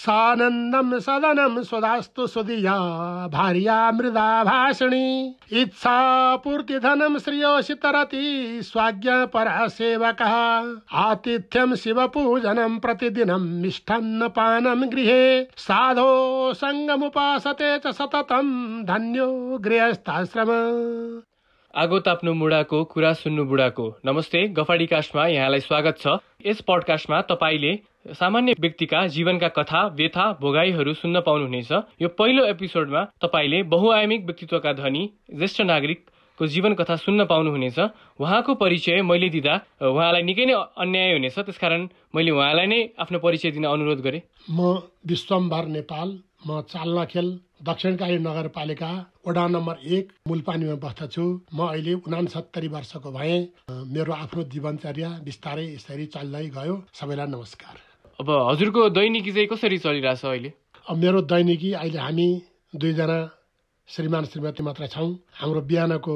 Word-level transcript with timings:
सानन्दं 0.00 0.98
सदनं 0.98 1.62
स्वदास्तु 1.62 2.26
सुधिया 2.26 2.76
भार्या 3.28 3.90
मृदा 3.92 4.44
भाषिणी। 4.44 5.36
इच्छा 5.52 6.36
पूर्तिधनं 6.36 7.18
श्रियोषि 7.18 7.74
तरति 7.74 8.60
स्वाज्ञ 8.62 9.10
परा 9.26 9.66
सेवकः 9.68 10.34
आतिथ्यं 10.98 11.74
शिवपूजनं 11.74 12.78
प्रतिदिनं 12.78 13.44
मिष्टान्नपानं 13.62 14.90
गृहे। 14.92 15.44
साधो 15.56 16.08
सङ्गमुपासते 16.54 17.78
च 17.78 17.92
सततं 17.92 18.48
धन्यो 18.84 19.58
गृहस्थाश्रम। 19.60 20.50
आगो 21.74 21.98
ताप्नु 21.98 22.34
मुढाको 22.34 22.84
कुरा 22.84 23.12
सुन्नु 23.12 23.44
बुढाको। 23.44 23.88
नमस्ते 24.06 24.48
गफाडी 24.48 24.86
कास्टमा 24.86 25.26
यहाँलाई 25.26 25.60
स्वागत 25.60 25.98
छ। 25.98 26.18
यस 26.46 26.60
पडकास्टमा 26.60 27.20
तपाईँले 27.20 27.78
सामान्य 28.06 28.54
व्यक्तिका 28.60 29.06
जीवनका 29.06 29.48
कथा 29.48 29.80
व्यथा 29.96 30.24
भोगाईहरू 30.40 30.92
सुन्न 30.94 31.20
पाउनुहुनेछ। 31.20 31.72
यो 32.00 32.08
पहिलो 32.18 32.44
एपिसोडमा 32.46 33.02
तपाईँले 33.22 33.62
बहुआयामिक 33.68 34.24
व्यक्तित्वका 34.24 34.72
धनी 34.72 35.02
ज्येष्ठ 35.36 35.60
नागरिकको 35.62 36.46
जीवन 36.46 36.74
कथा 36.74 36.96
सुन्न 36.96 37.24
पाउनुहुनेछ। 37.24 37.78
उहाँको 38.20 38.54
परिचय 38.56 39.02
मैले 39.02 39.28
दिँदा 39.28 39.54
उहाँलाई 39.84 40.22
निकै 40.22 40.44
नै 40.48 40.54
अन्याय 40.80 41.12
हुनेछ। 41.12 41.38
त्यसकारण 41.38 41.88
मैले 42.14 42.30
उहाँलाई 42.30 42.66
नै 42.66 42.80
आफ्नो 42.98 43.18
परिचय 43.20 43.50
दिन 43.52 43.64
अनुरोध 43.68 44.00
गरेँ। 44.00 44.22
म 44.48 44.80
विश्वम्भर 45.04 45.64
नेपाल 45.76 46.08
म 46.48 46.60
चाल्नाखेल 46.72 47.28
दक्षिणकाली 47.68 48.18
नगरपालिका 48.24 48.90
वडा 49.28 49.46
नम्बर 49.52 49.76
एक 49.84 50.12
मुलपानीमा 50.28 50.76
बस्दछु। 50.80 51.24
म 51.52 51.68
अहिले 51.68 51.94
उनासत्तरी 52.08 52.68
वर्षको 52.72 53.12
भएँ। 53.12 53.38
मेरो 53.92 54.12
आफ्नो 54.24 54.42
जीवनचर्या 54.48 55.10
बिस्तारै 55.20 55.66
यसरी 55.76 56.06
चल्दै 56.16 56.44
गयो। 56.56 56.80
सबैलाई 56.96 57.26
नमस्कार। 57.36 57.89
अब 58.20 58.28
हजुरको 58.28 58.88
दैनिकी 58.92 59.32
चाहिँ 59.32 59.48
कसरी 59.48 59.76
चलिरहेछ 59.80 60.24
अहिले? 60.24 60.52
अब 60.92 60.96
मेरो 60.96 61.20
दैनिकी 61.24 61.72
अहिले 61.72 61.98
हामी 61.98 62.28
दुईजना 62.76 63.18
श्रीमान 63.88 64.24
श्रीमती 64.28 64.62
मात्र 64.62 64.86
छौँ। 64.92 65.08
हाम्रो 65.40 65.60
बिहानको 65.64 66.14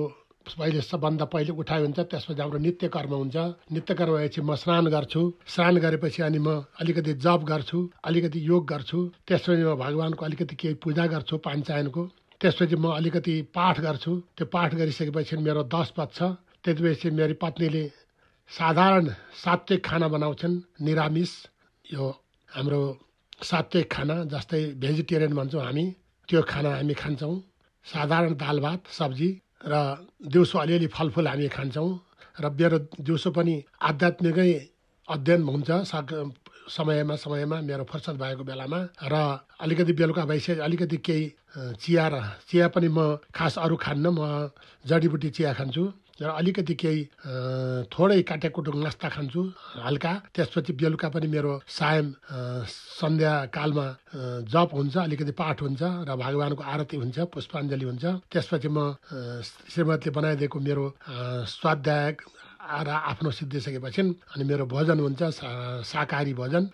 पहिले 0.53 0.81
सबभन्दा 0.85 1.25
पहिले 1.33 1.53
उठाइ 1.57 1.81
हुन्छ 1.81 2.01
त्यसपछि 2.05 2.41
हाम्रो 2.41 2.59
नित्य 2.61 2.89
कर्म 2.93 3.13
हुन्छ। 3.15 3.37
नित्य 3.73 3.95
कर्म 3.97 4.13
भएपछि 4.21 4.41
म 4.45 4.53
स्नान 4.53 4.87
गर्छु। 4.93 5.23
स्नान 5.49 5.77
गरेपछि 5.81 6.23
अनि 6.29 6.39
म 6.45 6.69
अलिकति 6.77 7.13
जप 7.25 7.41
गर्छु 7.49 7.79
अलिकति 8.05 8.39
योग 8.49 8.67
गर्छु। 8.69 9.01
त्यसपछि 9.25 9.65
म 9.65 9.75
भगवान्को 9.81 10.25
अलिकति 10.25 10.55
केही 10.61 10.75
पूजा 10.85 11.07
गर्छु 11.09 11.37
पाञ्चायनको 11.41 12.03
त्यसपछि 12.41 12.77
म 12.77 12.93
अलिकति 13.01 13.41
पाठ 13.49 13.81
गर्छु। 13.81 14.13
त्यो 14.37 14.47
पाठ 14.53 14.75
गरिसकेपछि 14.77 15.37
मेरो 15.41 15.63
दस 15.73 15.97
बज्छ 15.97 16.21
त्यसपछि 16.69 17.11
मेरो 17.17 17.35
पत्नीले 17.41 17.85
साधारण 18.51 19.09
सात्विक 19.41 19.81
खाना 19.81 20.09
बनाउँछन् 20.13 20.85
निरामिष। 20.85 21.33
यो 21.85 22.05
हाम्रो 22.49 22.81
सात्विक 23.43 23.87
खाना 23.93 24.15
जस्तै 24.33 24.61
भेजिटेरियन 24.81 25.35
भन्छौँ 25.37 25.63
हामी 25.63 25.85
त्यो 26.29 26.41
खाना 26.43 26.71
हामी 26.77 26.95
खान्छौँ। 26.95 27.35
साधारण 27.87 28.33
दाल 28.41 28.59
भात 28.61 28.81
सब्जी 28.91 29.29
र 29.67 29.75
दिउँसो 30.25 30.57
अलिअलि 30.59 30.89
फलफुल 30.89 31.27
हामी 31.29 31.49
खान्छौँ 31.49 31.91
र 32.41 32.45
मेरो 32.51 32.79
दिउँसो 33.05 33.31
पनि 33.37 33.55
आध्यात्मिकै 33.83 34.51
अध्ययन 35.09 35.43
हुन्छ 35.45 35.71
समयमा 36.65 37.15
समयमा 37.21 37.57
मेरो 37.61 37.85
फुर्सद 37.85 38.17
भएको 38.17 38.45
बेलामा 38.49 38.81
र 39.05 39.15
अलिकति 39.61 39.93
बेलुका 39.93 40.25
भइसके 40.25 40.65
अलिकति 40.65 40.97
केही 41.05 41.25
चिया 41.77 42.05
र 42.09 42.17
चिया 42.49 42.69
पनि 42.73 42.89
म 42.89 43.21
खास 43.37 43.59
अरू 43.61 43.77
खान्न 43.77 44.07
म 44.17 44.49
जडीबुटी 44.89 45.31
चिया 45.37 45.53
खान्छु। 45.53 45.85
र 46.23 46.31
अलिकति 46.31 46.75
केही 46.79 47.01
थोरै 47.91 48.23
काटेकुटुङ 48.23 48.77
नास्ता 48.87 49.09
खान्छु 49.15 49.43
हल्का। 49.83 50.13
त्यसपछि 50.35 50.73
बेलुका 50.79 51.09
पनि 51.11 51.27
मेरो 51.27 51.53
सायम 51.67 52.07
सन्ध्याकालमा 53.03 53.87
जप 54.47 54.71
हुन्छ 54.79 54.95
अलिकति 54.97 55.33
पाठ 55.35 55.59
हुन्छ 55.67 55.83
र 56.07 56.11
भगवान्को 56.15 56.63
आरती 56.63 56.97
हुन्छ 57.03 57.19
पुष्पाञ्जली 57.35 57.85
हुन्छ। 57.91 58.05
त्यसपछि 58.31 58.69
म 58.71 58.95
श्रीमतीले 59.75 60.15
बनाइदिएको 60.15 60.59
मेरो 60.59 60.85
स्वाध्याय 61.51 62.11
र 62.65 62.89
आफ्नो 62.89 63.31
सिद्धिसकेपछि 63.31 64.03
अनि 64.35 64.45
मेरो 64.45 64.65
भोजन 64.67 64.99
हुन्छ 65.01 65.23
शाकाहारी 65.85 66.35
भोजन। 66.35 66.65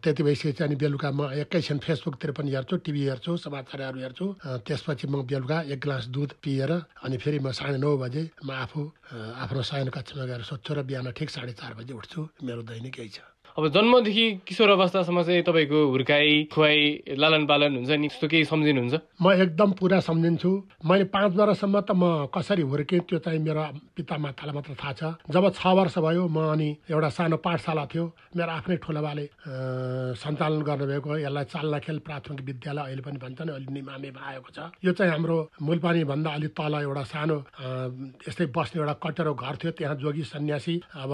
त्यति 0.00 0.22
भइसकेपछि 0.22 0.64
अनि 0.64 0.76
बेलुका 0.80 1.10
म 1.12 1.30
एकैछिन 1.44 1.78
फेसबुकतिर 1.84 2.30
पनि 2.32 2.50
हेर्छु 2.56 2.76
टिभी 2.80 3.02
हेर्छु 3.08 3.36
समाचारहरू 3.36 3.98
हेर्छु। 4.00 4.26
त्यसपछि 4.64 5.06
म 5.06 5.22
बेलुका 5.28 5.58
एक 5.72 5.80
गिलास 5.80 6.04
दुध 6.08 6.30
पिएर 6.42 6.72
अनि 7.04 7.16
फेरि 7.20 7.38
म 7.44 7.52
साढे 7.52 7.78
नौ 7.78 7.96
बजे 8.00 8.22
म 8.44 8.50
आफू 8.64 8.80
आफ्नो 9.12 9.62
शयन 9.62 9.88
कक्षमा 9.92 10.24
गएर 10.24 10.42
सोध्छु 10.48 10.72
र 10.74 10.82
बिहान 10.88 11.12
ठिक 11.12 11.30
साढे 11.30 11.52
चार 11.52 11.74
बजे 11.78 11.92
उठ्छु। 11.94 12.20
मेरो 12.42 12.62
दैनिक 12.64 12.98
यही 12.98 13.08
छ। 13.08 13.35
अब 13.56 13.68
जन्मदेखि 13.72 14.44
किशोर 14.44 14.68
अवस्थासम्म 14.68 15.22
चाहिँ 15.24 15.42
तपाईँको 15.48 15.78
हुर्काई 15.88 16.52
खुवाई 16.52 17.16
लालन 17.16 17.46
पालन 17.48 17.76
हुन्छ 17.80 17.88
नि 17.88 18.08
त्यस्तो 18.12 18.28
केही 18.28 18.44
सम्झिनुहुन्छ? 18.52 18.94
म 19.16 19.32
एकदम 19.32 19.70
पुरा 19.80 20.00
सम्झिन्छु। 20.04 20.50
मैले 20.84 21.04
पाँच 21.08 21.32
वर्षसम्म 21.40 21.80
त 21.88 21.90
म 21.96 22.28
कसरी 22.28 22.62
हुर्केँ 22.68 23.00
त्यो 23.08 23.18
चाहिँ 23.24 23.40
मेरो 23.40 23.64
पिता 23.96 24.16
मातालाई 24.20 24.54
मात्र 24.60 24.76
थाहा 24.76 24.92
छ। 24.92 25.02
जब 25.32 25.44
छ 25.56 25.72
वर्ष 25.72 25.96
भयो 26.04 26.28
म 26.28 26.52
अनि 26.52 26.68
एउटा 26.84 27.08
सानो 27.16 27.36
पाठशाला 27.40 27.84
थियो। 27.88 28.04
मेरो 28.36 28.52
आफ्नै 28.60 28.76
ठुलाबाले 28.76 29.24
सञ्चालन 30.20 30.60
गर्नुभएको। 30.60 31.10
यसलाई 31.24 31.44
चाल्ना 31.48 31.78
खेल 31.80 31.98
प्राथमिक 32.04 32.44
विद्यालय 32.44 32.82
अहिले 32.92 33.02
पनि 33.08 33.18
भन्छ 33.24 33.40
नि 33.40 33.52
अहिले 33.56 33.72
निमामेमा 33.72 34.20
आएको 34.20 34.50
छ। 34.52 34.58
यो 34.84 34.92
चाहिँ 34.92 35.12
हाम्रो 35.16 35.36
मुलपानी 35.64 36.04
भन्दा 36.04 36.30
अलिक 36.36 36.52
तल 36.52 36.74
एउटा 36.84 37.04
सानो 37.08 37.36
यस्तै 38.20 38.52
बस्ने 38.52 38.84
एउटा 38.84 38.94
कटेरो 39.00 39.32
घर 39.32 39.54
थियो। 39.64 39.72
त्यहाँ 39.80 39.96
जोगी 39.96 40.24
सन्यासी 40.28 40.74
अब 40.92 41.12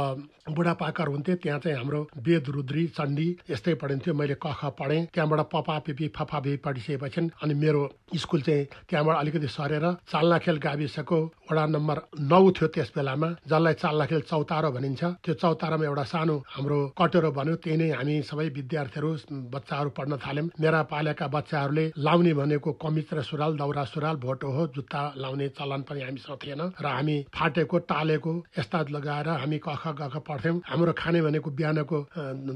बुढापाकर 0.50 1.06
हुन्थे। 1.06 1.34
त्यहाँ 1.38 1.60
चाहिँ 1.62 1.78
हाम्रो 1.78 2.00
वेद 2.32 2.48
रुद्री 2.48 2.86
चण्डी 2.96 3.28
यस्तै 3.50 3.74
पढिन्थ्यो। 3.76 4.14
मैले 4.14 4.36
क 4.40 4.56
ख 4.56 4.72
पढेँ। 4.80 5.06
त्यहाँबाट 5.12 5.40
पपा 5.52 5.78
पिपी 5.84 6.08
फफा 6.16 6.38
पिपी 6.40 6.56
पढिसकेपछि 6.64 7.20
अनि 7.42 7.54
मेरो 7.54 7.82
स्कुल 8.16 8.40
चाहिँ 8.42 8.64
त्यहाँबाट 8.88 9.16
अलिकति 9.16 9.48
सरेर 9.48 9.86
चाल्नाखेल 10.08 10.56
गाविसको 10.64 11.18
वडा 11.50 11.64
नम्बर 11.66 11.96
नौ 12.32 12.40
थियो 12.56 12.66
त्यस 12.74 12.92
बेलामा 12.96 13.28
जसलाई 13.44 13.74
चाल्नाखेल 13.82 14.20
चौतारो 14.30 14.70
भनिन्छ। 14.72 15.02
त्यो 15.24 15.34
चौतारोमा 15.34 15.84
एउटा 15.84 16.04
सानो 16.12 16.36
हाम्रो 16.48 16.78
कटेरो 16.98 17.30
भन्यो 17.32 17.54
त्यही 17.62 17.76
नै 17.76 17.88
हामी 17.92 18.14
सबै 18.22 18.48
विद्यार्थीहरू 18.56 19.10
बच्चाहरू 19.52 19.90
पढ्न 19.98 20.16
थाल्यौँ। 20.24 20.48
मेरा 20.60 20.80
पालेका 20.92 21.26
बच्चाहरूले 21.36 21.84
लाउने 21.98 22.32
भनेको 22.40 22.70
कमिज 22.82 23.14
सुराल 23.28 23.56
दौरा 23.56 23.84
सुराल 23.92 24.16
भोटो 24.24 24.48
हो 24.52 24.66
जुत्ता 24.76 25.02
लाउने 25.16 25.48
चलन 25.58 25.82
पनि 25.88 26.00
हामीसँग 26.02 26.38
थिएन। 26.42 26.62
र 26.80 26.86
हामी 26.86 27.16
फाटेको 27.34 27.78
टालेको 27.90 28.32
यस्ता 28.58 28.78
लगाएर 28.90 29.28
हामी 29.42 29.58
कख 29.58 29.84
गख 30.00 30.14
पढ्थ्यौँ। 30.28 30.60
हाम्रो 30.66 30.92
खाने 30.92 31.20
भनेको 31.22 31.50
बिहानको 31.50 31.98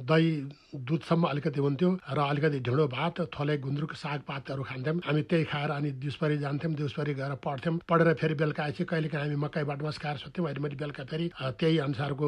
दही 0.07 0.31
दुधसम्म 0.77 1.25
अलिकति 1.27 1.61
हुन्थ्यो 1.61 1.91
र 2.13 2.19
अलिकति 2.21 2.59
ढिँडो 2.61 2.87
भात 2.89 3.21
थोले 3.33 3.57
गुन्द्रुक 3.59 3.93
साग 3.97 4.21
पातहरू 4.29 4.63
खान्थ्यौँ। 4.63 5.01
हामी 5.07 5.23
त्यही 5.31 5.45
खाएर 5.45 5.71
अनि 5.71 5.91
दिउँसभरि 6.03 6.37
जान्थ्यौँ 6.39 6.75
दिउँसभरि 6.75 7.15
गएर 7.15 7.35
पढ्थ्यौँ। 7.41 7.79
पढेर 7.89 8.13
फेरि 8.21 8.35
बेलुका 8.35 8.63
आएपछि 8.63 8.85
कहिले 8.85 9.09
काहीँ 9.09 9.25
हामी 9.27 9.37
मकै 9.45 9.65
बाटोमा 9.65 9.91
खाएर 9.97 10.17
सुत्थ्यौँ 10.17 10.47
अहिले 10.47 10.61
मैले 10.61 10.77
बेलुका 10.77 11.05
फेरि 11.11 11.31
त्यही 11.59 11.79
अनुसारको 11.79 12.27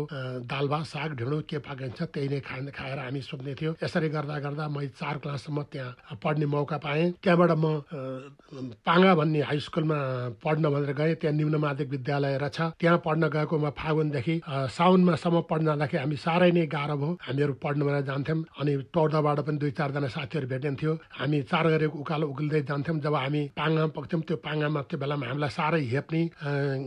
दाल 0.49 0.69
भात 0.69 0.85
साग 0.87 1.11
ढिँडो 1.19 1.39
के 1.45 1.59
पाकिन्छ 1.61 2.03
त्यही 2.03 2.29
नै 2.29 2.41
खा 2.41 2.57
खाएर 2.73 2.99
हामी 2.99 3.21
सुत्ने 3.21 3.55
थियो। 3.55 3.77
यसरी 3.83 4.09
गर्दा 4.09 4.39
गर्दा 4.39 4.69
मैले 4.69 4.89
चार 4.97 5.19
क्लाससम्म 5.23 5.63
त्यहाँ 5.73 6.17
पढ्ने 6.23 6.47
मौका 6.47 6.77
पाएँ। 6.81 7.13
त्यहाँबाट 7.23 7.53
म 7.53 7.67
पाङ्गा 8.87 9.15
भन्ने 9.15 9.41
हाई 9.45 9.61
स्कुलमा 9.61 9.99
पढ्न 10.41 10.65
भनेर 10.73 10.93
गएँ। 10.97 11.15
त्यहाँ 11.21 11.37
निम्न 11.37 11.57
माध्यमिक 11.61 11.91
विद्यालय 11.91 12.37
रहेछ 12.39 12.59
त्यहाँ 12.81 12.99
पढ्न 13.05 13.29
गएको 13.29 13.59
म 13.59 13.71
फागुनदेखि 13.77 14.41
साउनमासम्म 14.49 15.41
पढ्न 15.51 15.65
जाँदाखेरि 15.69 16.03
हामी 16.03 16.17
साह्रै 16.17 16.51
नै 16.57 16.67
गाह्रो 16.67 16.97
भयो। 16.97 17.13
हामीहरू 17.29 17.53
पढ्नु 17.63 17.85
भनेर 17.85 18.05
जान्थ्यौँ। 18.11 18.45
अनि 18.61 18.73
टौडाबाट 18.95 19.39
पनि 19.47 19.59
दुई 19.63 19.71
चारजना 19.79 20.09
साथीहरू 20.09 20.47
भेटिन्थ्यो 20.49 20.93
हामी 21.21 21.39
चार 21.51 21.65
गरेको 21.69 21.97
उकालो 21.99 22.27
उक्लिँदै 22.33 22.63
जान्थ्यौँ। 22.71 22.99
जब 23.05 23.15
हामी 23.15 23.43
पाङ्गामा 23.59 23.93
पुग्थ्यौँ 23.97 24.23
त्यो 24.29 24.37
पाङ्गामा 24.47 24.81
त्यो 24.89 24.99
बेलामा 24.99 25.27
हामीलाई 25.29 25.51
साह्रै 25.59 25.83
हेप्ने 25.93 26.23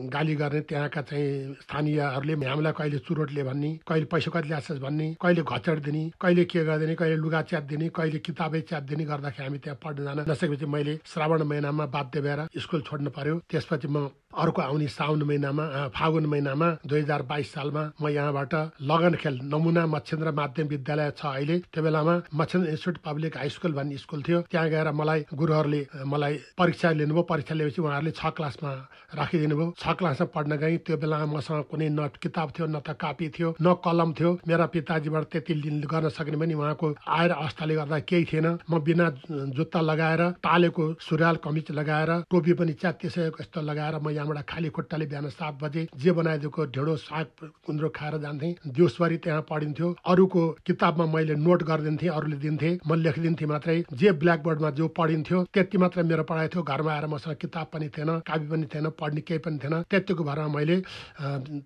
गाली 0.10 0.36
गर्ने 0.42 0.62
त्यहाँका 0.70 1.02
चाहिँ 1.10 1.56
स्थानीयहरूले 1.64 2.34
हामीलाई 2.52 2.74
कहिले 2.80 3.00
चुरोटले 3.06 3.44
भन्ने 3.44 3.72
कहिले 3.88 4.06
पैसा 4.12 4.30
कति 4.34 4.48
ल्याछस् 4.50 4.82
भन्ने 4.82 5.08
कहिले 5.22 5.42
घचड 5.46 5.78
दिने 5.86 6.04
कहिले 6.22 6.44
के 6.52 6.60
गरिदिने 6.66 6.96
कहिले 6.96 7.18
लुगा 7.24 7.42
च्यात 7.50 7.64
दिने 7.72 7.88
कहिले 7.96 8.20
किताबै 8.26 8.62
च्यात 8.70 8.84
दिने 8.90 9.04
गर्दाखेरि 9.12 9.46
हामी 9.46 9.60
त्यहाँ 9.64 9.80
पढ्न 9.84 10.04
जान 10.04 10.20
नसकेपछि 10.30 10.66
मैले 10.66 10.94
श्रावण 11.06 11.44
महिनामा 11.44 11.86
बाध्य 11.96 12.22
भएर 12.22 12.40
स्कुल 12.58 12.82
छोड्नु 12.88 13.10
पर्यो। 13.12 13.36
त्यसपछि 13.50 13.88
म 13.88 14.10
अर्को 14.34 14.62
आउने 14.62 14.88
साउन 14.88 15.24
महिनामा 15.24 15.66
फागुन 15.96 16.26
महिनामा 16.26 16.68
दुई 16.88 17.02
हजार 17.02 17.22
बाइस 17.32 17.54
सालमा 17.54 17.84
म 18.02 18.08
यहाँबाट 18.10 18.54
लगन 18.82 19.14
खेल 19.22 19.40
नमुना 19.44 19.86
मच्छेन्द्र 19.88 20.32
माध्यमिक 20.32 20.72
विद्यालय 20.72 21.12
छ 21.18 21.26
अहिले। 21.26 21.58
त्यो 21.74 21.84
बेलामा 21.84 22.16
Machhendra 22.34 22.70
institute 22.70 22.98
public 23.06 23.38
high 23.38 23.50
school 23.50 23.74
भन्ने 23.74 23.98
स्कुल 23.98 24.22
थियो। 24.28 24.42
त्यहाँ 24.52 24.70
गएर 24.70 24.92
मलाई 24.92 25.26
गुरुहरूले 25.34 25.82
मलाई 26.06 26.36
परीक्षा 26.58 26.92
लिनुभयो। 26.92 27.24
परीक्षा 27.32 27.56
लिएपछि 27.56 27.82
उहाँहरूले 27.82 28.12
छ 28.12 28.26
क्लासमा 28.38 28.72
राखिदिनु 29.16 29.56
भयो। 29.56 29.74
छ 29.78 29.84
क्लासमा 30.00 30.28
पढ्न 30.36 30.56
गएँ। 30.58 30.78
त्यो 30.86 30.98
बेलामा 30.98 31.26
मसँग 31.34 31.64
कुनै 31.72 31.90
न 31.90 32.08
किताब 32.22 32.48
थियो 32.56 32.68
न 32.68 32.80
त 32.80 32.96
कापी 32.96 33.30
थियो 33.36 33.56
न 33.62 33.74
कलम 33.84 34.14
थियो। 34.14 34.32
मेरा 34.48 34.66
पिताजीबाट 34.72 35.24
त्यति 35.32 35.54
गर्न 35.92 36.10
सक्ने 36.10 36.38
पनि 36.38 36.54
उहाँको 36.54 36.88
आएर 37.08 37.32
अवस्थाले 37.32 37.76
गर्दा 37.76 38.00
केही 38.08 38.26
थिएन। 38.32 38.48
म 38.70 38.80
बिना 38.80 39.10
जुत्ता 39.56 39.82
लगाएर 39.82 40.22
टालेको 40.44 40.84
सुराल 41.00 41.36
कमिज 41.44 41.72
लगाएर 41.72 42.12
टोपी 42.32 42.54
पनि 42.54 42.74
च्यातिसकेको 42.74 43.38
यस्तो 43.42 43.62
लगाएर 43.62 43.96
म 44.00 44.10
यहाँबाट 44.22 44.46
खाली 44.46 44.70
खुट्टाले 44.70 45.06
बिहान 45.10 45.30
सात 45.34 45.58
बजे 45.62 45.88
जे 45.98 46.12
बनाइदिएको 46.14 46.66
ढेँडो 46.70 46.96
साग 47.02 47.26
गुन्द्रुक 47.66 47.96
खाएर 47.96 48.18
जान्थेँ। 48.22 48.54
दिउँसभरि 48.68 49.18
त्यहाँ 49.18 49.42
पढिन्थ्यो। 49.50 49.88
अरूको 50.06 50.42
किताबमा 50.66 51.06
मैले 51.10 51.36
नोट 51.36 51.64
गरिदिन्थेँ 51.66 52.10
अरूले 52.10 52.38
दिन्थे। 52.38 52.70
म 52.88 52.96
लेखिदिन्थेँ 53.02 53.48
मात्रै। 53.48 53.78
जे 53.92 54.12
ब्ल्याकबोर्डमा 54.22 54.70
जो 54.78 54.88
पढिन्थ्यो 54.94 55.44
त्यति 55.54 55.78
मात्रै 55.78 56.04
मेरो 56.04 56.24
पढाइ 56.30 56.48
थियो। 56.54 56.64
घरमा 56.64 56.92
आएर 56.94 57.06
मसँग 57.08 57.36
किताब 57.42 57.68
पनि 57.74 57.88
थिएन 57.90 58.10
कापी 58.28 58.48
पनि 58.52 58.66
थिएन 58.70 58.90
पढ्ने 59.00 59.22
केही 59.22 59.40
पनि 59.42 59.58
थिएन। 59.58 59.76
त्यतिको 59.90 60.24
भरमा 60.24 60.48
मैले 60.56 60.78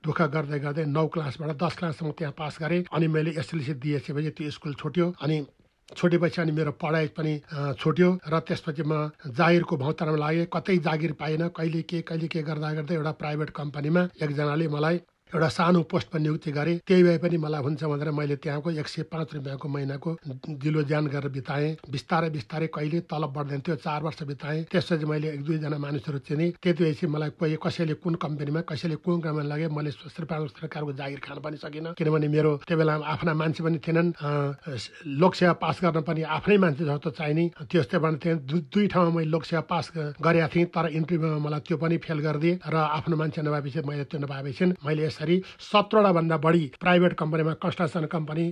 दुःख 0.05 0.21
गर्दै 0.33 0.59
गर्दै 0.59 0.85
नौ 0.87 1.05
क्लासबाट 1.11 1.49
दस 1.59 1.73
क्लाससम्म 1.77 2.11
त्यहाँ 2.17 2.33
पास 2.37 2.57
गरेँ। 2.61 2.83
अनि 2.87 3.07
मैले 3.07 3.31
एसएलसी 3.41 3.73
दिएपछि 3.83 4.31
त्यो 4.37 4.51
स्कुल 4.51 4.73
छुट्यो। 4.79 5.13
अनि 5.21 5.37
छुटेपछि 5.93 6.41
अनि 6.41 6.51
मेरो 6.51 6.71
पढाइ 6.81 7.07
पनि 7.17 7.33
छुट्यो 7.79 8.09
र 8.27 8.39
त्यसपछि 8.41 8.83
म 8.83 8.93
जागिरको 9.37 9.77
भौतारमा 9.77 10.17
लागेँ। 10.17 10.45
कतै 10.53 10.77
जागिर 10.81 11.11
पाइनँ 11.19 11.49
कहिले 11.57 11.81
के 11.85 12.01
कहिले 12.01 12.27
के 12.27 12.41
गर्दा 12.43 12.71
गर्दै 12.73 12.95
एउटा 12.95 13.11
प्राइभेट 13.21 13.49
कम्पनीमा 13.55 14.01
एकजनाले 14.21 14.67
मलाई 14.67 14.97
एउटा 15.33 15.47
सानो 15.49 15.81
पोस्टमा 15.89 16.19
नियुक्ति 16.21 16.51
गरे। 16.51 16.73
त्यही 16.87 17.03
भए 17.03 17.17
पनि 17.17 17.37
मलाई 17.37 17.61
हुन्छ 17.61 17.83
भनेर 17.83 18.11
मैले 18.13 18.35
त्यहाँको 18.45 18.71
एक 18.71 18.87
सय 18.87 19.03
पाँच 19.09 19.33
रुपियाँको 19.33 19.67
महिनाको 19.67 20.09
दिलो 20.61 20.83
ज्यान 20.85 21.07
गरेर 21.07 21.31
बिताएँ। 21.33 21.75
बिस्तारै 21.89 22.29
बिस्तारै 22.29 22.67
कहिले 22.69 22.99
तलब 23.09 23.33
बढ्दैन 23.33 23.59
थियो 23.65 23.75
चार 23.81 24.03
वर्ष 24.05 24.23
बिताएँ। 24.23 24.63
त्यसपछि 24.71 25.05
मैले 25.05 25.33
एक 25.33 25.43
दुईजना 25.43 25.77
मानिसहरू 25.77 26.19
चिने। 26.29 26.49
त्यति 26.61 26.83
भएपछि 26.83 27.07
मलाई 27.07 27.29
कोही 27.41 27.57
कसैले 27.57 27.93
कुन 28.05 28.15
कम्पनीमा 28.15 28.61
कसैले 28.69 28.95
कुन 29.01 29.21
काममा 29.25 29.43
लगे 29.49 29.67
मैले 29.73 29.91
श्रीपाल 29.91 30.47
सरकारको 30.55 30.93
जागिर 30.93 31.19
खान 31.25 31.37
पनि 31.41 31.57
सकिनँ। 31.57 31.93
किनभने 31.97 32.27
मेरो 32.29 32.51
त्यो 32.67 32.77
बेला 32.77 32.93
आफ्ना 32.93 33.33
मान्छे 33.33 33.63
पनि 33.65 33.77
थिएनन्। 33.81 34.13
लोकसेवा 35.19 35.53
पास 35.57 35.79
गर्न 35.83 36.01
पनि 36.05 36.21
आफ्नै 36.21 36.57
मान्छे 36.63 36.85
जस्तो 36.85 37.09
चाहिने। 37.17 37.45
त्यस्तै 37.65 37.97
भने 37.97 38.35
दुई 38.45 38.87
ठाउँमा 38.93 39.11
मैले 39.17 39.29
लोकसेवा 39.33 39.61
पास 39.65 39.91
गरेका 40.21 40.47
थिएँ 40.53 40.65
तर 40.69 40.85
इन्टरभ्यूमा 40.93 41.39
मलाई 41.41 41.59
त्यो 41.65 41.77
पनि 41.81 41.97
फेल 41.97 42.19
गरिदिएँ। 42.21 42.59
र 42.61 42.75
आफ्नो 42.77 43.15
मान्छे 43.17 43.41
नभएपछि 43.41 43.81
मैले 43.89 44.03
त्यो 44.05 44.19
नभएपछि 44.21 44.65
मैले 44.85 45.09
यसरी 45.15 45.41
सत्रवटा 45.71 46.11
भन्दा 46.11 46.37
बढी 46.43 46.71
प्राइभेट 46.79 47.13
कम्पनीमा 47.15 47.53
कन्स्ट्रक्सन 47.63 48.05
कम्पनी 48.11 48.45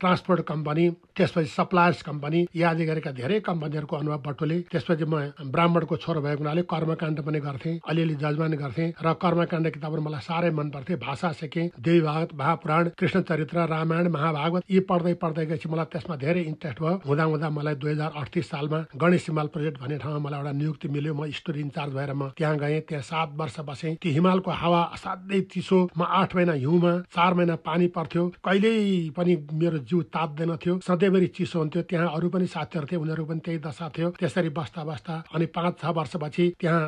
ट्रान्सपोर्ट 0.00 0.40
कम्पनी 0.48 0.88
त्यसपछि 1.16 1.48
सप्लायर्स 1.52 2.02
कम्पनी 2.02 2.46
यादी 2.56 2.84
गरेका 2.86 3.10
धेरै 3.12 3.40
कम्पनीहरूको 3.44 3.96
अनुभव 3.96 4.22
बटुले 4.26 4.58
त्यसपछि 4.72 5.04
म 5.04 5.50
ब्राह्मणको 5.52 5.96
छोरो 5.96 6.20
भएको 6.22 6.42
हुनाले 6.42 6.62
कर्मकाण्ड 6.72 7.20
पनि 7.22 7.40
गर्थेँ 7.40 7.78
अलिअलि 7.88 8.14
जजमान 8.22 8.52
गर्थेँ 8.62 8.88
र 9.04 9.12
कर्मकाण्ड 9.22 9.68
किताबहरू 9.74 10.02
मलाई 10.02 10.20
साह्रै 10.22 10.50
मन 10.50 10.70
पर्थ्यो 10.70 10.96
भाषा 10.96 11.32
सिकेँ 11.40 11.68
देवी 11.78 12.00
भागवत 12.00 12.34
महापुराण 12.40 12.88
कृष्ण 12.98 13.20
चरित्र 13.28 13.66
रामायण 13.68 14.08
महाभागवत 14.16 14.62
यी 14.70 14.80
पढ्दै 14.88 15.14
पढ्दै 15.22 15.46
गएपछि 15.46 15.68
मलाई 15.68 15.92
त्यसमा 15.92 16.16
धेरै 16.16 16.42
इन्ट्रेस्ट 16.52 16.80
भयो। 16.80 17.00
हुँदा 17.06 17.24
हुँदा 17.24 17.50
मलाई 17.50 17.74
दुई 17.82 17.92
हजार 17.92 18.10
अडतिस 18.16 18.48
सालमा 18.50 18.78
गणेश 19.02 19.26
हिमाल 19.28 19.46
प्रोजेक्ट 19.52 19.80
भन्ने 19.82 19.98
ठाउँमा 19.98 20.18
मलाई 20.24 20.40
एउटा 20.40 20.52
नियुक्ति 20.52 20.88
मिल्यो। 20.88 21.14
म 21.14 21.30
स्टोरी 21.30 21.60
इन्चार्ज 21.60 21.92
भएर 21.94 22.12
म 22.12 22.30
त्यहाँ 22.38 22.56
गएँ 22.58 22.80
त्यहाँ 22.88 23.02
सात 23.02 23.28
वर्ष 23.36 23.60
बसेँ। 23.68 23.94
त्यो 24.02 24.12
हिमालको 24.12 24.50
हावा 24.50 24.82
असाध्यै 24.94 25.40
चिसो 25.52 25.78
म 25.98 26.02
आठ 26.02 26.36
महिना 26.36 26.52
हिउँमा 26.52 26.92
चार 27.14 27.34
महिना 27.34 27.56
पानी 27.66 27.86
पर्थ्यो। 27.96 28.22
कहिल्यै 28.44 29.10
पनि 29.16 29.32
मेरो 29.52 29.78
जिउ 29.88 30.02
तात्दैन 30.14 30.56
थियो। 30.62 30.78
सधैँभरि 30.86 31.26
चिसो 31.36 31.58
हुन्थ्यो। 31.58 31.82
त्यहाँ 31.90 32.08
अरू 32.16 32.28
पनि 32.28 32.46
साथीहरू 32.46 32.86
थिए 32.90 32.98
उनीहरू 32.98 33.24
पनि 33.24 33.40
त्यही 33.44 33.58
दशा 33.66 33.88
थियो। 33.96 34.08
त्यसरी 34.20 34.48
बस्दा 34.58 34.82
बस्दा 34.84 35.14
अनि 35.34 35.46
पाँच 35.56 35.74
छ 35.80 35.84
वर्षपछि 35.96 36.44
त्यहाँ 36.60 36.82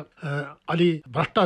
अलि 0.69 0.89
भ्रष्ट 1.07 1.37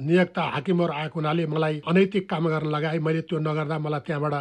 नियोक्ता 0.00 0.42
हाकिमहरू 0.54 0.92
आएको 0.92 1.18
हुनाले 1.20 1.46
मलाई 1.46 1.80
अनैतिक 1.86 2.28
काम 2.30 2.48
गर्न 2.48 2.68
लगाए। 2.70 2.98
मैले 2.98 3.20
त्यो 3.28 3.38
नगर्दा 3.38 3.78
मलाई 3.78 4.00
त्यहाँबाट 4.06 4.34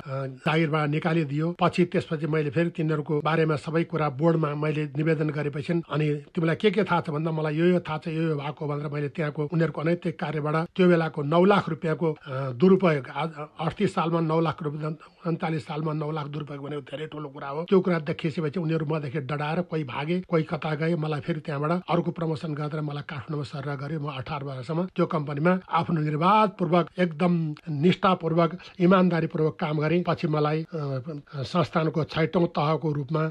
जागिरबाट 0.45 0.89
निकालिदियो। 0.89 1.47
पछि 1.59 1.85
त्यसपछि 1.91 2.27
मैले 2.27 2.49
फेरि 2.49 2.69
तिनीहरूको 2.77 3.21
बारेमा 3.21 3.55
सबै 3.55 3.83
कुरा 3.91 4.09
बोर्डमा 4.19 4.53
मैले 4.55 4.83
निवेदन 4.97 5.29
गरेपछि 5.29 5.73
अनि 5.89 6.07
तिमीलाई 6.35 6.55
के 6.55 6.69
के 6.71 6.83
थाहा 6.83 7.01
छ 7.01 7.09
भन्दा 7.09 7.31
मलाई 7.31 7.55
यो 7.55 7.65
यो 7.73 7.79
थाहा 7.79 7.97
छ 8.03 8.07
यो 8.07 8.23
यो 8.29 8.35
भएको 8.35 8.67
भनेर 8.67 8.87
मैले 8.93 9.09
त्यहाँको 9.15 9.41
उनीहरूको 9.53 9.81
अनैतिक 9.81 10.19
कार्यबाट 10.19 10.55
त्यो 10.75 10.87
बेलाको 10.87 11.19
नौ 11.23 11.43
लाख 11.45 11.69
रुपियाँको 11.69 12.07
दुरुपयोग 12.61 13.07
अडतिस 13.65 13.93
सालमा 13.95 14.19
नौ 14.31 14.39
लाख 14.47 14.63
रुपियाँ 14.63 14.91
उन्चालिस 15.27 15.65
सालमा 15.67 15.93
नौ 15.93 16.11
लाख 16.11 16.27
दुरुपयोग 16.31 16.63
भनेको 16.63 16.83
धेरै 16.89 17.07
ठुलो 17.11 17.29
कुरा 17.29 17.49
हो। 17.49 17.63
त्यो 17.69 17.79
कुरा 17.79 17.99
देखिसकेपछि 18.07 18.59
उनीहरू 18.59 18.85
मदेखि 18.85 19.19
डडाएर 19.29 19.61
कोही 19.67 19.83
भागे 19.83 20.17
कोही 20.29 20.43
कता 20.43 20.73
गए 20.79 20.95
मलाई 20.95 21.21
फेरि 21.21 21.39
त्यहाँबाट 21.45 21.71
अर्को 21.89 22.11
प्रमोसन 22.11 22.53
गरेर 22.55 22.81
मलाई 22.81 23.03
काठमाडौँमा 23.03 23.45
सरेर 23.51 23.75
गऱ्यो 23.81 23.99
म 23.99 24.07
अठार 24.15 24.43
वर्षसम्म 24.43 24.85
त्यो 24.95 25.05
कम्पनीमा 25.05 25.53
आफ्नो 25.69 25.99
निर्वाधपूर्वक 26.01 26.85
एकदम 26.97 27.33
निष्ठापूर्वक 27.83 28.51
इमान्दारीपूर्वक 28.79 29.55
काम 29.59 29.75
गरेँ। 29.79 30.03
पछि 30.07 30.27
मलाई 30.27 30.65
संस्थानको 30.71 32.03
छैटौँ 32.03 32.45
तहको 32.55 32.87
रूपमा 32.91 33.23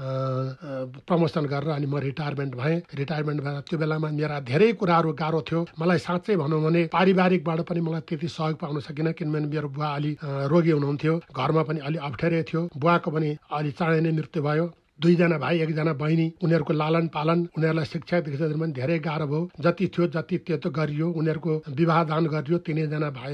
प्रमोसन 1.08 1.44
गरेर 1.46 1.70
अनि 1.70 1.86
म 1.86 1.96
रिटायरमेन्ट 1.98 2.54
भएँ। 2.54 2.76
रिटायरमेन्ट 2.94 3.40
भएर 3.42 3.60
त्यो 3.68 3.78
बेलामा 3.78 4.08
मेरा 4.12 4.40
धेरै 4.44 4.72
कुराहरू 4.76 5.12
गाह्रो 5.12 5.40
थियो। 5.48 5.60
मलाई 5.80 5.98
साँच्चै 5.98 6.36
भनौँ 6.36 6.60
भने 6.62 6.82
पारिवारिकबाट 6.92 7.60
पनि 7.68 7.80
मलाई 7.80 8.00
त्यति 8.08 8.28
सहयोग 8.28 8.56
पाउन 8.58 8.80
सकिनँ 8.80 9.12
किनभने 9.12 9.46
मेरो 9.48 9.68
बुवा 9.68 9.88
अलि 9.88 10.16
रोगी 10.22 10.70
हुनुहुन्थ्यो। 10.70 11.14
घरमा 11.32 11.62
पनि 11.62 11.77
अलि 11.80 11.98
अप्ठ्यारै 12.08 12.42
थियो। 12.42 12.62
बुवाको 12.76 13.10
पनि 13.10 13.30
अलि 13.50 13.70
चाँडै 13.78 14.00
नै 14.00 14.12
मृत्यु 14.18 14.42
भयो। 14.42 14.66
दुईजना 15.00 15.38
भाइ 15.38 15.60
एकजना 15.62 15.92
बहिनी 15.94 16.26
उनीहरूको 16.42 16.72
लालन 16.72 17.06
पालन 17.14 17.38
उनीहरूलाई 17.56 17.84
शिक्षा 17.84 18.20
दीक्षा 18.20 18.46
पनि 18.50 18.72
धेरै 18.72 18.98
गाह्रो 18.98 19.26
भयो। 19.26 19.50
जति 19.60 19.86
थियो 19.94 20.06
जति 20.14 20.36
त्यो 20.46 20.70
गरियो 20.70 21.10
उनीहरूको 21.10 21.52
विवाह 21.78 22.02
दान 22.10 22.26
गरियो। 22.34 22.58
तिनैजना 22.66 23.10
भाइ 23.18 23.32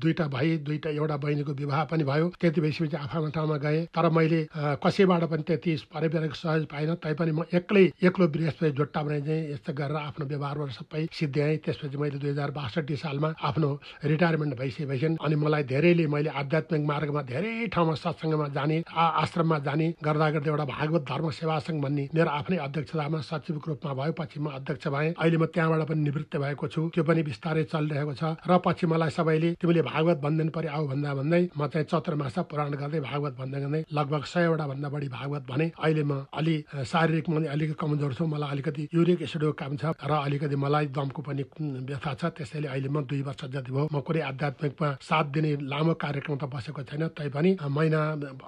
दुईटा 0.00 0.26
भाइ 0.34 0.56
दुईटा 0.64 0.90
एउटा 0.90 1.16
बहिनीको 1.24 1.52
विवाह 1.52 1.84
पनि 1.92 2.04
भयो। 2.04 2.32
त्यति 2.40 2.60
भइसकेपछि 2.60 2.96
आफ्नो 2.96 3.30
ठाउँमा 3.36 3.56
गएँ। 3.64 3.84
तर 3.94 4.08
मैले 4.16 4.40
कसैबाट 4.84 5.24
पनि 5.30 5.42
त्यति 5.48 5.76
पारिवारिक 5.92 6.34
सहयोग 6.34 6.66
पाइनँ। 6.72 6.96
तैपनि 7.04 7.32
म 7.32 7.44
एक्लै 7.52 7.84
एक्लो 8.00 8.28
बृहस्पति 8.28 8.70
जोट्टा 8.78 9.02
बनाइदिएँ। 9.02 9.52
यस्तो 9.52 9.72
गरेर 9.76 9.96
आफ्नो 10.08 10.26
व्यवहारबाट 10.26 10.70
सबै 10.80 11.06
सिद्ध्याएँ। 11.12 11.56
त्यसपछि 11.64 11.96
मैले 12.00 12.18
दुई 12.18 12.30
हजार 12.30 12.50
बासठी 12.56 12.96
सालमा 12.96 13.34
आफ्नो 13.44 13.70
रिटायरमेन्ट 14.04 14.58
भइसकेपछि 14.58 15.06
अनि 15.20 15.36
मलाई 15.36 15.62
धेरैले 15.68 16.06
मैले 16.08 16.30
आध्यात्मिक 16.32 16.82
मार्गमा 16.88 17.22
धेरै 17.28 17.54
ठाउँमा 17.74 17.94
सत्सङ्गमा 18.00 18.48
जाने 18.56 18.82
आश्रममा 18.88 19.58
जाने 19.68 19.86
गर्दा 20.00 20.30
गर्दै 20.30 20.50
एउटा 20.50 20.64
भाग 20.64 20.92
भागवत 20.94 21.08
धर्म 21.08 21.30
सेवा 21.30 21.58
सङ्घ 21.58 21.82
भन्ने 21.82 22.08
मेरो 22.14 22.30
आफ्नै 22.30 22.56
अध्यक्षतामा 22.56 23.20
सचिवको 23.26 23.70
रूपमा 23.70 23.92
भयो 23.94 24.12
पछि 24.14 24.38
म 24.40 24.46
अध्यक्ष 24.54 24.86
भएँ। 24.88 25.14
अहिले 25.18 25.36
म 25.36 25.44
त्यहाँबाट 25.50 25.82
पनि 25.88 26.00
निवृत्त 26.06 26.36
भएको 26.38 26.66
छु। 26.68 26.80
त्यो 26.94 27.02
पनि 27.02 27.22
बिस्तारै 27.26 27.64
चलिरहेको 27.66 28.14
छ 28.14 28.22
र 28.46 28.58
पछि 28.62 28.86
मलाई 28.86 29.10
सबैले 29.10 29.50
तिमीले 29.58 29.82
भागवत 29.82 30.18
भन्दैन 30.22 30.48
पऱ्यो 30.54 30.70
आऊ 30.70 30.84
भन्दा 30.86 31.10
भन्दै 31.18 31.42
म 31.58 31.66
चाहिँ 31.66 31.86
चतुर्मासा 31.90 32.42
पुराण 32.46 32.70
गर्दै 32.78 33.00
भागवत 33.02 33.34
भन्दै 33.34 33.58
गर्दै 33.64 33.82
लगभग 33.90 34.22
सयवटा 34.24 34.66
भन्दा 34.70 34.88
बढी 34.94 35.08
भागवत 35.10 35.42
भने 35.50 35.66
अहिले 35.74 36.02
म 36.04 36.12
अलि 36.30 36.54
शारीरिक 36.86 37.26
पनि 37.26 37.46
अलिकति 37.50 37.76
कमजोर 37.80 38.12
छु। 38.14 38.24
मलाई 38.26 38.50
अलिकति 38.54 38.82
युरिक 38.94 39.22
एसिडको 39.26 39.52
काम 39.58 39.72
छ 39.76 39.84
र 39.98 40.12
अलिकति 40.14 40.56
मलाई 40.56 40.86
दमको 40.94 41.20
पनि 41.26 41.42
व्यथा 41.90 42.12
छ। 42.14 42.22
त्यसैले 42.38 42.68
अहिले 42.70 42.88
म 42.88 43.02
दुई 43.02 43.22
वर्ष 43.26 43.42
जति 43.50 43.70
भयो 43.72 43.88
म 43.90 44.00
कुनै 44.06 44.20
आध्यात्मिकमा 44.30 44.88
सात 45.02 45.26
दिने 45.34 45.50
लामो 45.66 45.94
कार्यक्रम 45.98 46.36
त 46.38 46.44
बसेको 46.46 46.82
छैन। 46.86 47.02
तैपनि 47.18 47.50
महिना 47.66 48.00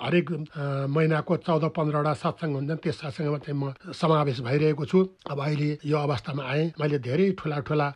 हरेक 0.06 0.26
महिनाको 0.96 1.36
चौध 1.46 1.64
पन्ध्रवटा 1.76 2.12
सत्सङ्ग 2.36 2.54
हुन्छन् 2.54 2.78
त्यस 2.78 2.96
सत्सङ्गमा 3.00 3.38
चाहिँ 3.40 3.56
म 3.56 3.72
समावेश 3.92 4.40
भइरहेको 4.42 4.84
छु 4.84 4.98
अब 5.26 5.40
अहिले 5.40 5.70
यो 5.82 5.96
अवस्थामा 5.98 6.42
आएँ 6.44 6.72
मैले 6.76 6.98
धेरै 7.00 7.30
ठुला 7.34 7.58
ठुला 7.64 7.86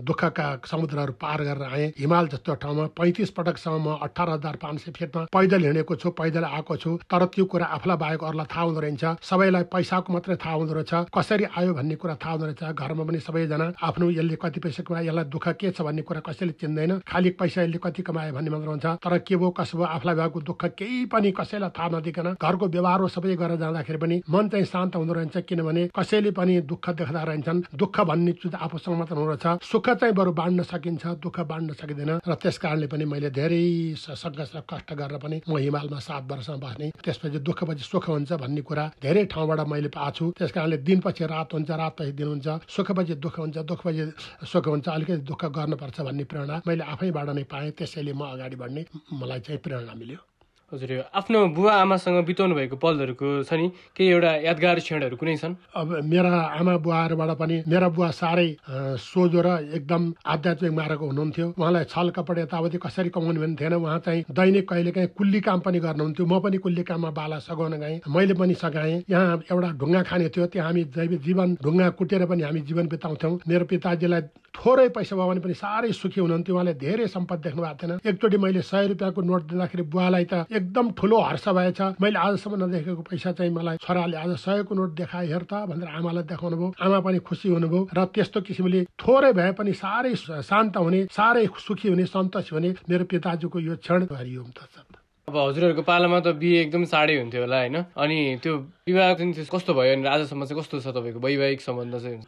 दुःखका 0.00 0.46
समुद्रहरू 0.64 1.12
पार 1.16 1.42
गरेर 1.42 1.62
आएँ 1.64 1.92
हिमाल 1.98 2.28
जस्तो 2.30 2.54
ठाउँमा 2.56 2.84
पैँतिस 2.94 3.30
पटकसम्म 3.32 3.82
म 3.82 3.98
अठार 4.00 4.28
हजार 4.30 4.56
पाँच 4.56 4.80
सय 4.80 4.90
फिटमा 4.92 5.22
पैदल 5.32 5.64
हिँडेको 5.64 5.94
छु 5.96 6.10
पैदल 6.12 6.44
आएको 6.46 6.76
छु 6.76 6.90
तर 7.04 7.24
त्यो 7.26 7.44
कुरा 7.46 7.66
आफूलाई 7.68 7.96
बाहेक 7.98 8.24
अरूलाई 8.24 8.46
थाहा 8.46 8.62
हुँदो 8.62 8.80
रहेछ 8.80 9.04
सबैलाई 9.22 9.64
पैसाको 9.68 10.12
मात्रै 10.12 10.36
थाहा 10.36 10.54
हुँदो 10.54 10.74
रहेछ 10.74 11.10
कसरी 11.10 11.44
आयो 11.50 11.74
भन्ने 11.74 11.94
कुरा 11.96 12.14
थाहा 12.14 12.32
हुँदो 12.32 12.46
रहेछ 12.46 12.62
घरमा 12.72 13.04
पनि 13.04 13.20
सबैजना 13.20 13.66
आफ्नो 13.82 14.10
यसले 14.12 14.36
कति 14.38 14.60
पैसा 14.60 14.82
कमायो 14.84 15.08
यसलाई 15.08 15.24
दुःख 15.26 15.48
के 15.56 15.70
छ 15.70 15.82
भन्ने 15.82 16.02
कुरा 16.04 16.20
कसैले 16.22 16.52
चिन्दैन 16.60 16.98
खालि 17.02 17.30
पैसा 17.34 17.62
यसले 17.62 17.78
कति 17.80 18.02
कमायो 18.04 18.32
भन्ने 18.34 18.50
मात्र 18.50 18.68
हुन्छ 18.68 18.86
तर 19.00 19.18
के 19.20 19.36
भयो 19.36 19.50
कसो 19.58 19.78
भयो 19.78 19.86
आफूलाई 19.88 20.16
भएको 20.16 20.40
दुःख 20.42 20.64
केही 20.76 21.04
पनि 21.08 21.30
कसैलाई 21.32 21.70
थाहा 21.72 21.88
नदिकन 21.90 22.28
घरको 22.36 22.66
व्यवहार 22.68 23.08
सबै 23.10 23.36
गरेर 23.36 23.58
जाँदा 23.58 23.79
गर्दाखेरि 23.80 23.98
पनि 23.98 24.22
मन 24.28 24.48
चाहिँ 24.48 24.64
शान्त 24.64 24.96
हुँदो 24.96 25.12
रहेछ 25.12 25.36
किनभने 25.48 25.88
कसैले 25.96 26.30
पनि 26.36 26.60
दुःख 26.68 26.90
देख्दा 27.00 27.22
रहन्छन्। 27.22 27.62
दुःख 27.74 28.00
भन्ने 28.00 28.32
चिज 28.32 28.54
आफूसँग 28.54 28.96
मात्र 28.98 29.14
हुँदो 29.16 29.56
सुख 29.64 29.88
चाहिँ 29.90 30.14
बरु 30.14 30.32
बाँड्न 30.32 30.62
सकिन्छ 30.62 31.06
दुःख 31.24 31.40
बाँड्न 31.40 31.72
सकिँदैन। 31.72 32.20
र 32.28 32.34
त्यस 32.36 32.58
कारणले 32.60 32.86
पनि 32.92 33.04
मैले 33.04 33.30
धेरै 33.32 33.96
सङ्घर्ष 33.96 34.52
कष्ट 34.68 34.92
गरेर 34.92 35.18
पनि 35.18 35.40
म 35.48 35.56
हिमालमा 35.56 35.98
सात 35.98 36.24
वर्षमा 36.30 36.56
बस्ने 36.60 36.90
त्यसपछि 37.04 37.38
दुःखपछि 37.40 37.84
सुख 37.84 38.08
हुन्छ 38.10 38.32
भन्ने 38.32 38.62
कुरा 38.68 38.84
धेरै 39.00 39.24
ठाउँबाट 39.32 39.60
मैले 39.72 39.88
पाएको 39.88 40.12
छु। 40.16 40.24
त्यस 40.38 40.52
कारणले 40.52 40.76
दिनपछि 40.84 41.24
रात 41.24 41.48
हुन्छ 41.54 41.70
रातपछि 41.70 42.12
दिन 42.12 42.28
हुन्छ। 42.28 42.48
सुखपछि 42.68 43.14
दुःख 43.24 43.36
हुन्छ 43.40 43.58
दुःखपछि 43.64 44.04
सुख 44.44 44.66
हुन्छ। 44.68 44.88
अलिकति 44.88 45.24
दुःख 45.24 45.44
गर्नुपर्छ 45.56 46.00
भन्ने 46.00 46.24
प्रेरणा 46.28 46.56
मैले 46.68 46.84
आफैबाट 46.84 47.28
नै 47.36 47.44
पाएँ। 47.48 47.70
त्यसैले 47.78 48.12
म 48.12 48.22
अगाडि 48.34 48.56
बढ्ने 48.60 48.82
मलाई 49.12 49.40
चाहिँ 49.40 49.60
प्रेरणा 49.64 49.94
मिल्यो। 49.94 50.18
हजुर 50.72 50.90
आफ्नो 51.18 51.38
बुवा 51.50 51.72
आमासँग 51.82 52.24
बिताउनु 52.26 52.54
भएको 52.54 52.76
पलहरूको 52.78 53.42
छ 53.42 53.58
नि 53.58 53.66
केही 53.90 54.06
एउटा 54.06 54.30
यादगार 54.46 54.78
क्षणहरू 54.78 55.16
कुनै 55.18 55.34
छन्? 55.42 55.54
अब 55.74 55.88
मेरा 56.06 56.30
आमा 56.30 56.74
बुवाहरूबाट 56.78 57.30
पनि 57.42 57.56
मेरा 57.66 57.88
बुवा 57.90 58.10
साह्रै 58.14 58.48
सोझो 59.02 59.40
र 59.42 59.48
एकदम 59.74 60.02
आध्यात्मिक 60.22 60.72
मार्ग 60.72 61.00
हुनुहुन्थ्यो। 61.10 61.46
उहाँलाई 61.58 61.84
छल 61.90 62.10
कपड 62.14 62.38
यतावधि 62.38 62.78
कसरी 62.86 63.10
कमाउने 63.10 63.40
भन्ने 63.42 63.56
थिएन। 63.58 63.74
उहाँ 63.82 63.98
चाहिँ 63.98 64.24
दैनिक 64.30 64.68
कहिले 64.70 64.90
काहीँ 64.94 65.10
कुल्ली 65.18 65.40
काम 65.42 65.58
पनि 65.66 65.78
गर्नुहुन्थ्यो। 65.82 66.26
म 66.26 66.38
पनि 66.38 66.56
कुल्ली 66.62 66.82
काममा 66.86 67.10
बाला 67.18 67.38
सघाउन 67.50 67.74
गएँ। 67.82 68.00
मैले 68.06 68.34
पनि 68.38 68.54
सघाएँ। 68.54 69.10
यहाँ 69.10 69.42
एउटा 69.50 69.70
ढुङ्गा 69.74 70.02
खाने 70.06 70.28
थियो। 70.30 70.46
त्यहाँ 70.54 70.70
हामी 70.70 70.84
जैविक 70.94 71.20
जीवन 71.26 71.58
ढुङ्गा 71.58 71.88
कुटेर 71.98 72.26
पनि 72.30 72.42
हामी 72.46 72.60
जीवन 72.70 72.86
बिताउँथ्यौँ। 72.94 73.42
मेरो 73.42 73.64
पिताजीलाई 73.66 74.22
थोरै 74.54 74.88
पैसा 74.94 75.16
भयो 75.18 75.26
भने 75.30 75.40
पनि 75.42 75.54
साह्रै 75.54 75.90
सुखी 75.98 76.20
हुनुहुन्थ्यो। 76.20 76.54
उहाँले 76.54 76.74
धेरै 76.78 77.06
सम्पत्ति 77.10 77.42
देख्नु 77.48 77.62
भएको 77.62 77.78
थिएन। 77.82 77.92
एकचोटि 78.06 78.38
मैले 78.38 78.62
सय 78.62 78.86
रुपियाँको 78.94 79.20
नोट 79.22 79.42
दिँदाखेरि 79.50 79.82
बुवालाई 79.90 80.24
त 80.30 80.46
एकदम 80.60 80.90
ठुलो 80.98 81.18
हर्ष 81.20 81.48
भएछ। 81.48 81.80
मैले 82.00 82.18
आजसम्म 82.20 82.54
नदेखेको 82.64 83.02
पैसा 83.08 83.32
चाहिँ 83.32 83.52
मलाई 83.52 83.76
छोराले 83.80 84.16
आज 84.16 84.32
सयको 84.44 84.72
नोट 84.74 84.90
देखाए 85.00 85.26
हेर 85.32 85.44
त 85.48 85.64
भनेर 85.72 85.88
आमालाई 85.88 86.24
देखाउनु 86.28 86.56
भयो। 86.56 86.68
आमा 86.76 86.98
पनि 87.00 87.18
खुसी 87.24 87.48
हुनुभयो 87.48 87.80
र 87.96 88.04
त्यस्तो 88.14 88.40
किसिमले 88.46 88.80
थोरै 89.00 89.32
भए 89.32 89.52
पनि 89.58 89.72
साह्रै 89.72 90.14
शान्त 90.44 90.76
हुने 90.76 91.00
साह्रै 91.10 91.46
सुखी 91.66 91.88
हुने 91.88 92.04
सन्तोष 92.06 92.52
हुने 92.52 92.70
मेरो 92.88 93.04
पिताजीको 93.08 93.58
यो 93.58 93.76
क्षण 93.80 94.06
त 94.06 94.12
अब 95.28 95.36
हजुरहरूको 95.36 95.82
पालामा 95.86 96.18
त 96.20 96.34
बिहे 96.42 96.60
एकदम 96.60 96.84
चाँडै 96.90 97.14
हुन्थ्यो 97.22 97.40
होला 97.40 97.58
होइन? 97.62 97.76
अनि 97.94 98.18
त्यो 98.42 98.52
विवाह 98.90 99.10
कस्तो 99.46 99.74
भयो? 99.78 99.92
अनि 99.94 100.08
आजसम्म 100.10 100.42
चाहिँ 100.44 100.58
कस्तो 100.58 100.80
छ 100.82 100.86
तपाईँको 100.90 101.20
वैवाहिक 101.22 101.60
सम्बन्ध 101.62 101.94
चाहिँ? 102.02 102.18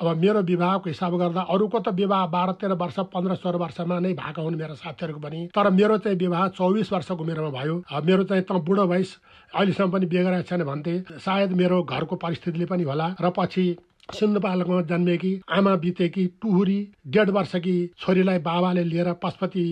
अब 0.00 0.16
मेरो 0.16 0.40
विवाहको 0.42 0.88
हिसाब 0.90 1.16
गर्दा 1.18 1.40
अरूको 1.52 1.78
त 1.78 1.88
विवाह 1.94 2.26
बाह्र 2.26 2.52
तेह्र 2.60 2.74
वर्ष 2.74 2.98
पन्ध्र 3.12 3.34
सोह्र 3.36 3.56
वर्षमा 3.62 3.98
नै 4.00 4.12
भएको 4.14 4.42
हुन् 4.42 4.56
मेरो 4.56 4.74
साथीहरूको 4.74 5.20
पनि। 5.20 5.40
तर 5.54 5.70
मेरो 5.70 5.98
चाहिँ 5.98 6.18
विवाह 6.18 6.48
चौबिस 6.56 6.92
वर्षको 6.92 7.22
उमेरमा 7.22 7.50
भयो। 7.50 7.76
मेरो 8.02 8.24
चाहिँ 8.24 8.42
त 8.42 8.52
बुढो 8.66 8.86
भइस 8.88 9.16
अहिलेसम्म 9.54 9.90
पनि 9.92 10.06
बिहे 10.06 10.24
गरेको 10.24 10.48
छैन 10.48 10.64
भन्थे। 10.64 10.94
सायद 11.20 11.52
मेरो 11.52 11.82
घरको 11.84 12.16
परिस्थितिले 12.16 12.66
पनि 12.66 12.82
होला। 12.82 13.06
र 13.20 13.30
पछि 13.36 13.64
सिन्धुपाल्चोकमा 14.10 14.80
जन्मेकी 14.90 15.32
आमा 15.46 15.74
बितेकी 15.82 16.26
टुहुरी 16.42 16.78
डेढ 17.06 17.30
वर्षकी 17.30 17.74
छोरीलाई 17.98 18.38
बाबाले 18.42 18.84
लिएर 18.84 19.12
पशुपति 19.22 19.64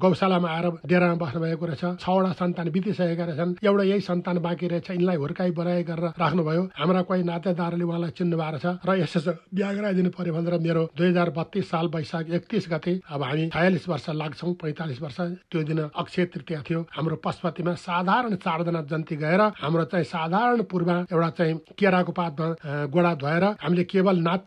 गौशालामा 0.00 0.48
आएर 0.48 0.66
डेरामा 0.84 1.14
बस्नु 1.16 1.40
भएको 1.40 1.66
रहेछ। 1.66 1.84
छवटा 2.00 2.32
सन्तान 2.40 2.68
बितिसकेका 2.70 3.24
रहेछन्। 3.24 3.56
एउटा 3.64 3.84
यही 3.84 4.00
सन्तान 4.00 4.38
बाँकी 4.44 4.66
रहेछ। 4.68 4.90
यिनलाई 4.90 5.16
हुर्काई 5.16 5.50
बराई 5.56 5.82
गरेर 5.88 6.12
राख्नुभयो। 6.20 6.62
हाम्रा 6.76 7.02
कोही 7.08 7.22
नातेदारले 7.24 7.84
उहाँलाई 7.84 8.10
चिन्नु 8.18 8.36
भएको 8.36 8.58
छ 8.60 8.66
र 8.84 9.00
यसो 9.00 9.32
बिहा 9.48 9.72
गराइदिनु 9.72 10.10
पर्यो 10.12 10.32
भनेर 10.34 10.54
मेरो 10.60 10.82
दुई 10.96 11.08
हजार 11.08 11.30
बत्तिस 11.32 11.70
साल 11.70 11.86
वैशाख 11.88 12.30
एकतिस 12.36 12.68
गते 12.68 12.92
अब 13.08 13.22
हामी 13.22 13.48
छयालिस 13.48 13.88
वर्ष 13.88 14.06
लाग्छौँ 14.12 14.52
पैँतालिस 14.60 15.00
वर्ष। 15.02 15.18
त्यो 15.50 15.62
दिन 15.64 15.80
अक्षय 15.96 16.24
तृतीय 16.28 16.58
थियो। 16.68 16.80
हाम्रो 16.92 17.16
पशुपतिमा 17.24 17.74
साधारण 17.80 18.34
चारजना 18.44 18.80
जन्ती 18.92 19.16
गएर 19.16 19.40
हाम्रो 19.56 19.84
चाहिँ 19.88 20.04
साधारण 20.04 20.62
पूर्व 20.70 20.90
एउटा 21.08 21.30
चाहिँ 21.38 21.54
केराको 21.78 22.12
पातमा 22.12 22.48
गोडा 22.92 23.14
धोएर 23.16 23.44
हामीले 23.70 23.84
केवल 23.86 24.16
नात 24.18 24.44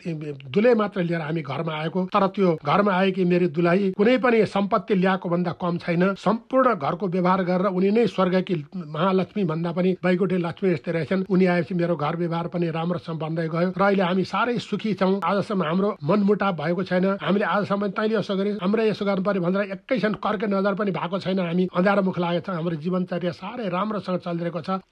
दुलै 0.52 0.74
मात्र 0.76 1.02
लिएर 1.08 1.22
हामी 1.22 1.42
घरमा 1.42 1.74
आएको 1.74 2.00
तर 2.14 2.28
त्यो 2.36 2.50
घरमा 2.60 2.92
आएकी 2.92 3.24
मेरो 3.24 3.48
दुलाही 3.56 3.92
कुनै 3.96 4.18
पनि 4.20 4.46
सम्पत्ति 4.46 4.96
ल्याएको 4.96 5.30
भन्दा 5.30 5.52
कम 5.64 5.78
छैन। 5.80 6.04
सम्पूर्ण 6.20 6.74
घरको 6.76 7.08
व्यवहार 7.08 7.42
गरेर 7.48 7.68
उनी 7.72 7.90
नै 7.96 8.08
स्वर्गकी 8.12 8.56
महालक्ष्मी 8.76 9.44
भन्दा 9.48 9.72
पनि 9.72 9.90
बैकुठी 10.04 10.38
लक्ष्मी 10.44 10.70
जस्तै 10.74 10.92
रहेछन्। 10.92 11.24
उनी 11.32 11.46
आएपछि 11.46 11.74
मेरो 11.80 11.96
घर 11.96 12.16
व्यवहार 12.20 12.48
पनि 12.52 12.68
राम्रोसँग 12.76 13.20
बन्दै 13.24 13.48
गयो 13.48 13.72
र 13.72 13.82
अहिले 13.82 14.04
हामी 14.04 14.24
साह्रै 14.28 14.58
सुखी 14.60 14.94
छौँ। 15.00 15.20
आजसम्म 15.24 15.64
हाम्रो 15.64 15.90
मनमुटाव 16.04 16.54
भएको 16.60 16.84
छैन। 16.84 17.06
हामीले 17.24 17.46
आजसम्म 17.48 17.88
तैँले 17.96 18.16
यसो 18.20 18.36
गरे 18.36 18.52
हाम्रो 18.60 18.84
यसो 18.92 19.04
गर्नु 19.06 19.24
पर्यो 19.24 19.42
भनेर 19.42 19.62
एकैछिन 19.80 20.14
कर्के 20.20 20.48
नजर 20.52 20.74
पनि 20.76 20.92
भएको 20.92 21.18
छैन। 21.24 21.40
हामी 21.40 21.64
अँध्यारो 21.72 22.02
मुख 22.04 22.20
लागेको 22.20 22.52
छ। 22.52 22.56
हाम्रो 22.60 22.76
जीवनचर्या 22.84 23.32
साह्रै 23.32 23.70
राम्रोसँग 23.72 24.20
चलिरहेको 24.20 24.62
छ। 24.68 24.84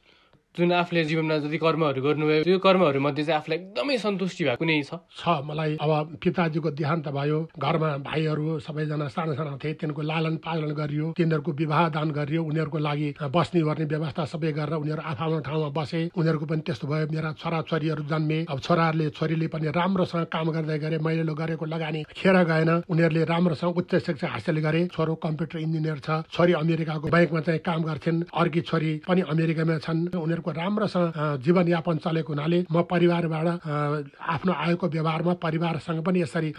जुन 0.57 0.71
आफूले 0.73 1.03
जीवनमा 1.05 1.37
जति 1.39 1.57
कर्महरू 1.57 2.01
गर्नुभयो 2.03 2.43
त्यो 2.43 2.57
कर्महरू 2.59 2.99
मध्ये 2.99 3.23
चाहिँ 3.23 3.39
आफूलाई 3.39 3.57
एकदमै 3.57 3.97
सन्तुष्टि 3.97 4.43
भएको 4.43 4.65
नै 4.67 4.83
छ। 4.83 4.99
छ 5.15 5.23
मलाई 5.47 5.77
अब 5.79 6.19
पिताजीको 6.19 6.69
देहान्त 6.75 7.07
भयो 7.07 7.37
घरमा 7.55 7.89
भाइहरू 8.03 8.59
सबैजना 8.59 9.07
साना 9.15 9.33
साना 9.39 9.55
थिए 9.63 9.73
तिनीहरूको 9.79 10.01
लालन 10.03 10.35
पालन 10.43 10.71
गरियो 10.75 11.05
तिनीहरूको 11.15 11.51
विवाह 11.55 11.87
दान 11.95 12.11
गरियो 12.11 12.43
उनीहरूको 12.43 12.79
लागि 12.83 13.09
बस्ने 13.31 13.61
गर्ने 13.63 13.85
व्यवस्था 13.95 14.25
सबै 14.27 14.51
गरेर 14.51 14.75
उनीहरू 14.75 15.01
आफ्नो 15.07 15.39
ठाउँमा 15.39 15.69
बसे 15.71 16.01
उनीहरूको 16.19 16.45
पनि 16.51 16.61
त्यस्तो 16.67 16.87
भयो 16.91 17.07
मेरा 17.15 17.31
छोरा 17.39 17.61
छोरीहरू 17.71 18.03
जन्मे 18.11 18.39
अब 18.51 18.59
छोराहरूले 18.59 19.09
छोरीले 19.15 19.47
पनि 19.47 19.71
राम्रोसँग 19.71 20.27
काम 20.35 20.51
गर्दै 20.51 20.77
गरे 20.83 20.97
मैले 20.99 21.23
गरेको 21.31 21.65
लगानी 21.65 22.03
खेर 22.11 22.37
गएन 22.51 22.71
उनीहरूले 22.91 23.23
राम्रोसँग 23.23 23.77
उच्च 23.79 23.95
शिक्षा 24.03 24.27
हासिल 24.27 24.59
गरे। 24.59 24.81
छोरो 24.91 25.15
कम्प्युटर 25.23 25.63
इन्जिनियर 25.63 25.97
छ 26.03 26.27
छोरी 26.27 26.53
अमेरिकाको 26.59 27.07
ब्याङ्कमा 27.07 27.41
चाहिँ 27.47 27.63
काम 27.63 27.81
गर्छन् 27.87 28.23
अर्की 28.35 28.61
छोरी 28.67 28.91
पनि 29.07 29.21
अमेरिकामा 29.31 29.77
छन् 29.79 30.07
उनीहरू 30.11 30.40
उनीहरूको 30.41 30.51
राम्रोसँग 30.51 31.13
जीवनयापन 31.43 31.97
चलेको 31.97 32.33
हुनाले 32.33 32.65
म 32.71 32.81
परिवारबाट 32.83 33.47
आफ्नो 34.17 34.51
आएको 34.53 34.87
व्यवहारमा 34.87 35.33
परिवारसँग 35.37 36.03
पनि 36.03 36.21
यसरी 36.21 36.49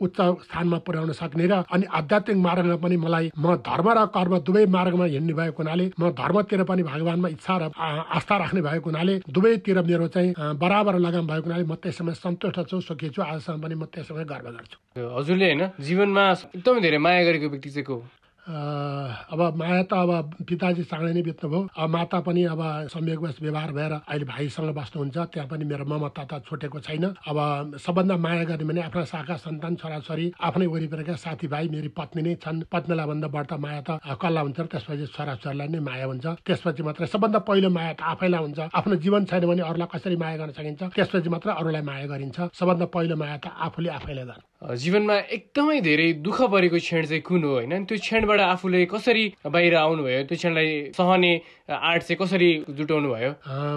उच्च 0.00 0.18
स्थानमा 0.44 0.78
पुर्याउन 0.84 1.12
सक्ने 1.12 1.46
र 1.46 1.64
अनि 1.64 1.84
आध्यात्मिक 1.88 2.36
मार्गमा 2.36 2.76
पनि 2.76 2.96
मलाई 2.96 3.30
म 3.38 3.56
धर्म 3.64 3.88
र 3.88 4.06
कर्म 4.12 4.38
दुवै 4.44 4.66
मार्गमा 4.66 5.04
हिँड्ने 5.04 5.32
भएको 5.32 5.62
हुनाले 5.62 5.86
म 6.00 6.10
धर्मतिर 6.12 6.62
पनि 6.64 6.82
भगवान्मा 6.82 7.28
इच्छा 7.28 7.56
र 7.56 7.62
आस्था 7.72 8.36
राख्ने 8.36 8.60
भएको 8.60 8.90
हुनाले 8.90 9.14
दुवैतिर 9.28 9.80
मेरो 9.82 10.06
चाहिँ 10.08 10.34
बराबर 10.60 10.98
लगाम 10.98 11.26
भएको 11.26 11.46
हुनाले 11.48 11.64
म 11.64 11.74
त्यसमा 11.80 12.12
सन्तुष्ट 12.12 12.58
छु 12.68 12.80
सुखी 12.80 13.08
छु 13.08 13.22
आजसम्म 13.22 13.60
पनि 13.62 13.74
म 13.74 13.84
त्यसमा 13.88 14.22
गर्व 14.28 14.46
गर्छु। 14.52 14.76
हजुरले 15.16 15.46
होइन 15.46 15.62
जीवनमा 15.80 16.24
एकदमै 16.56 16.80
धेरै 16.80 16.98
माया 16.98 17.24
गरेको 17.24 17.48
व्यक्ति 17.48 17.70
चाहिँ 17.70 17.86
को 17.86 17.96
अब 18.42 19.40
माया 19.54 19.82
त 19.86 19.94
अब 19.94 20.42
पिताजी 20.50 20.82
चाँडै 20.90 21.12
नै 21.14 21.22
बित्नुभयो 21.22 21.78
अब 21.78 21.90
माता 21.94 22.18
पनि 22.26 22.42
अब 22.50 22.90
संयोगवश 22.90 23.38
व्यवहार 23.38 23.70
भएर 23.72 23.92
अहिले 24.02 24.24
भाइसँग 24.26 24.74
बस्नुहुन्छ। 24.74 25.16
त्यहाँ 25.30 25.46
पनि 25.46 25.64
मेरो 25.70 25.84
ममता 25.86 26.24
त 26.26 26.42
छुटेको 26.42 26.78
छैन। 26.82 27.04
अब 27.22 27.78
सबभन्दा 27.78 28.16
माया 28.18 28.44
गर्ने 28.50 28.64
भने 28.66 28.80
आफ्ना 28.90 29.04
शाखा 29.06 29.36
सन्तान 29.46 29.76
छोराछोरी 29.78 30.26
आफ्नै 30.42 30.66
वरिपरिका 30.66 31.14
साथीभाइ 31.22 31.68
मेरो 31.70 31.90
पत्नी 31.94 32.22
नै 32.22 32.34
छन्। 32.42 32.66
पत्नीलाई 32.66 33.06
भन्दा 33.06 33.28
बढ्ता 33.30 33.56
माया 33.62 33.80
त 33.86 33.90
कल्ला 34.18 34.40
हुन्छ 34.42 34.58
त्यसपछि 34.74 35.06
छोराछोरीलाई 35.14 35.68
नै 35.70 35.78
माया 35.78 36.06
हुन्छ। 36.10 36.26
त्यसपछि 36.42 36.82
मात्रै 36.82 37.06
सबभन्दा 37.14 37.38
पहिलो 37.46 37.70
माया 37.70 37.92
त 37.94 38.02
आफैलाई 38.02 38.42
हुन्छ। 38.42 38.58
आफ्नो 38.74 38.94
जीवन 38.98 39.22
छैन 39.30 39.46
भने 39.46 39.62
अरूलाई 39.70 39.88
कसरी 39.94 40.16
माया 40.18 40.36
गर्न 40.42 40.50
सकिन्छ? 40.58 40.82
त्यसपछि 40.98 41.28
मात्र 41.30 41.48
अरूलाई 41.62 41.82
माया 41.86 42.06
गरिन्छ। 42.10 42.38
सबभन्दा 42.58 42.86
पहिलो 42.90 43.14
माया 43.22 43.36
त 43.38 43.54
आफूले 43.54 43.90
आफैलाई 44.02 44.26
गर्नु। 44.26 44.51
जीवनमा 44.62 45.16
एकदमै 45.34 45.80
धेरै 45.82 46.08
दुःख 46.22 46.38
परेको 46.54 46.78
क्षण 46.78 47.04
चाहिँ 47.10 47.22
कुन 47.26 47.42
हो 47.44 47.50
होइन? 47.52 47.84
त्यो 47.84 47.98
क्षणबाट 47.98 48.40
आफूले 48.40 48.84
कसरी 48.94 49.24
बाहिर 49.42 49.74
आउनुभयो? 49.74 50.22
त्यो 50.30 50.36
क्षणलाई 50.38 50.68
सहने 50.94 51.32
आर्ट 51.72 52.02
चाहिँ 52.02 52.18
कसरी 52.22 52.50
जुटाउनु 52.70 53.08
भयो 53.10 53.30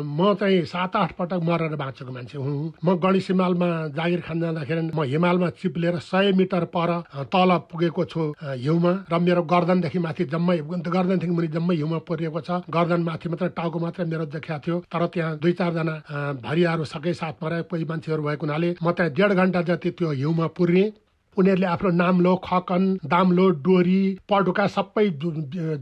म 0.06 0.34
चाहिँ 0.38 0.62
सात 0.70 0.96
आठ 0.96 1.12
पटक 1.18 1.42
मरेर 1.42 1.74
बाँचेको 1.74 2.12
मान्छे 2.12 2.38
हुँ। 2.38 2.74
म 2.86 2.96
गणेश 3.02 3.28
हिमालमा 3.32 3.70
जागिर 3.98 4.22
खान 4.22 4.40
जाँदाखेरि 4.42 4.82
म 4.94 5.04
हिमालमा 5.10 5.50
चिप्लेर 5.58 5.98
सय 6.06 6.32
मिटर 6.38 6.64
पर 6.70 6.90
तल 7.34 7.50
पुगेको 7.72 8.06
छु 8.06 8.22
हिउँमा। 8.38 8.94
र 9.10 9.14
मेरो 9.26 9.42
गर्दनदेखि 9.42 10.00
माथि 10.06 10.24
जम्मै 10.30 10.58
गर्दनदेखि 10.86 11.34
मुनि 11.34 11.48
जम्मै 11.56 11.76
हिउँमा 11.76 12.00
परिएको 12.06 12.42
छ। 12.46 12.62
गर्दन 12.70 13.02
माथि 13.10 13.30
मात्रै 13.30 13.50
टाउको 13.58 13.80
मात्रै 13.80 14.06
मेरो 14.06 14.26
देखाएको 14.38 14.62
थियो। 14.62 14.78
तर 14.86 15.06
त्यहाँ 15.10 15.38
दुई 15.42 15.54
चारजना 15.58 15.96
भरियाहरू 16.46 16.84
सकै 16.86 17.14
साथमा 17.16 17.48
रहे 17.50 17.62
कोही 17.70 17.84
मान्छेहरू 17.90 18.22
भएको 18.22 18.44
हुनाले 18.46 18.70
म 18.84 18.92
त्यहाँ 18.92 19.12
डेढ 19.18 19.32
घन्टा 19.34 19.62
जति 19.72 19.90
त्यो 19.98 20.12
हिउँमा 20.12 20.48
पुर्ने 20.52 20.75
पुर्ने 20.76 21.05
उनीहरूले 21.38 21.68
आफ्नो 21.68 21.90
नाम्लो 22.02 22.36
खकन 22.46 22.84
दाम्लो 23.14 23.50
डोरी 23.66 24.00
पडुका 24.30 24.66
सबै 24.76 25.08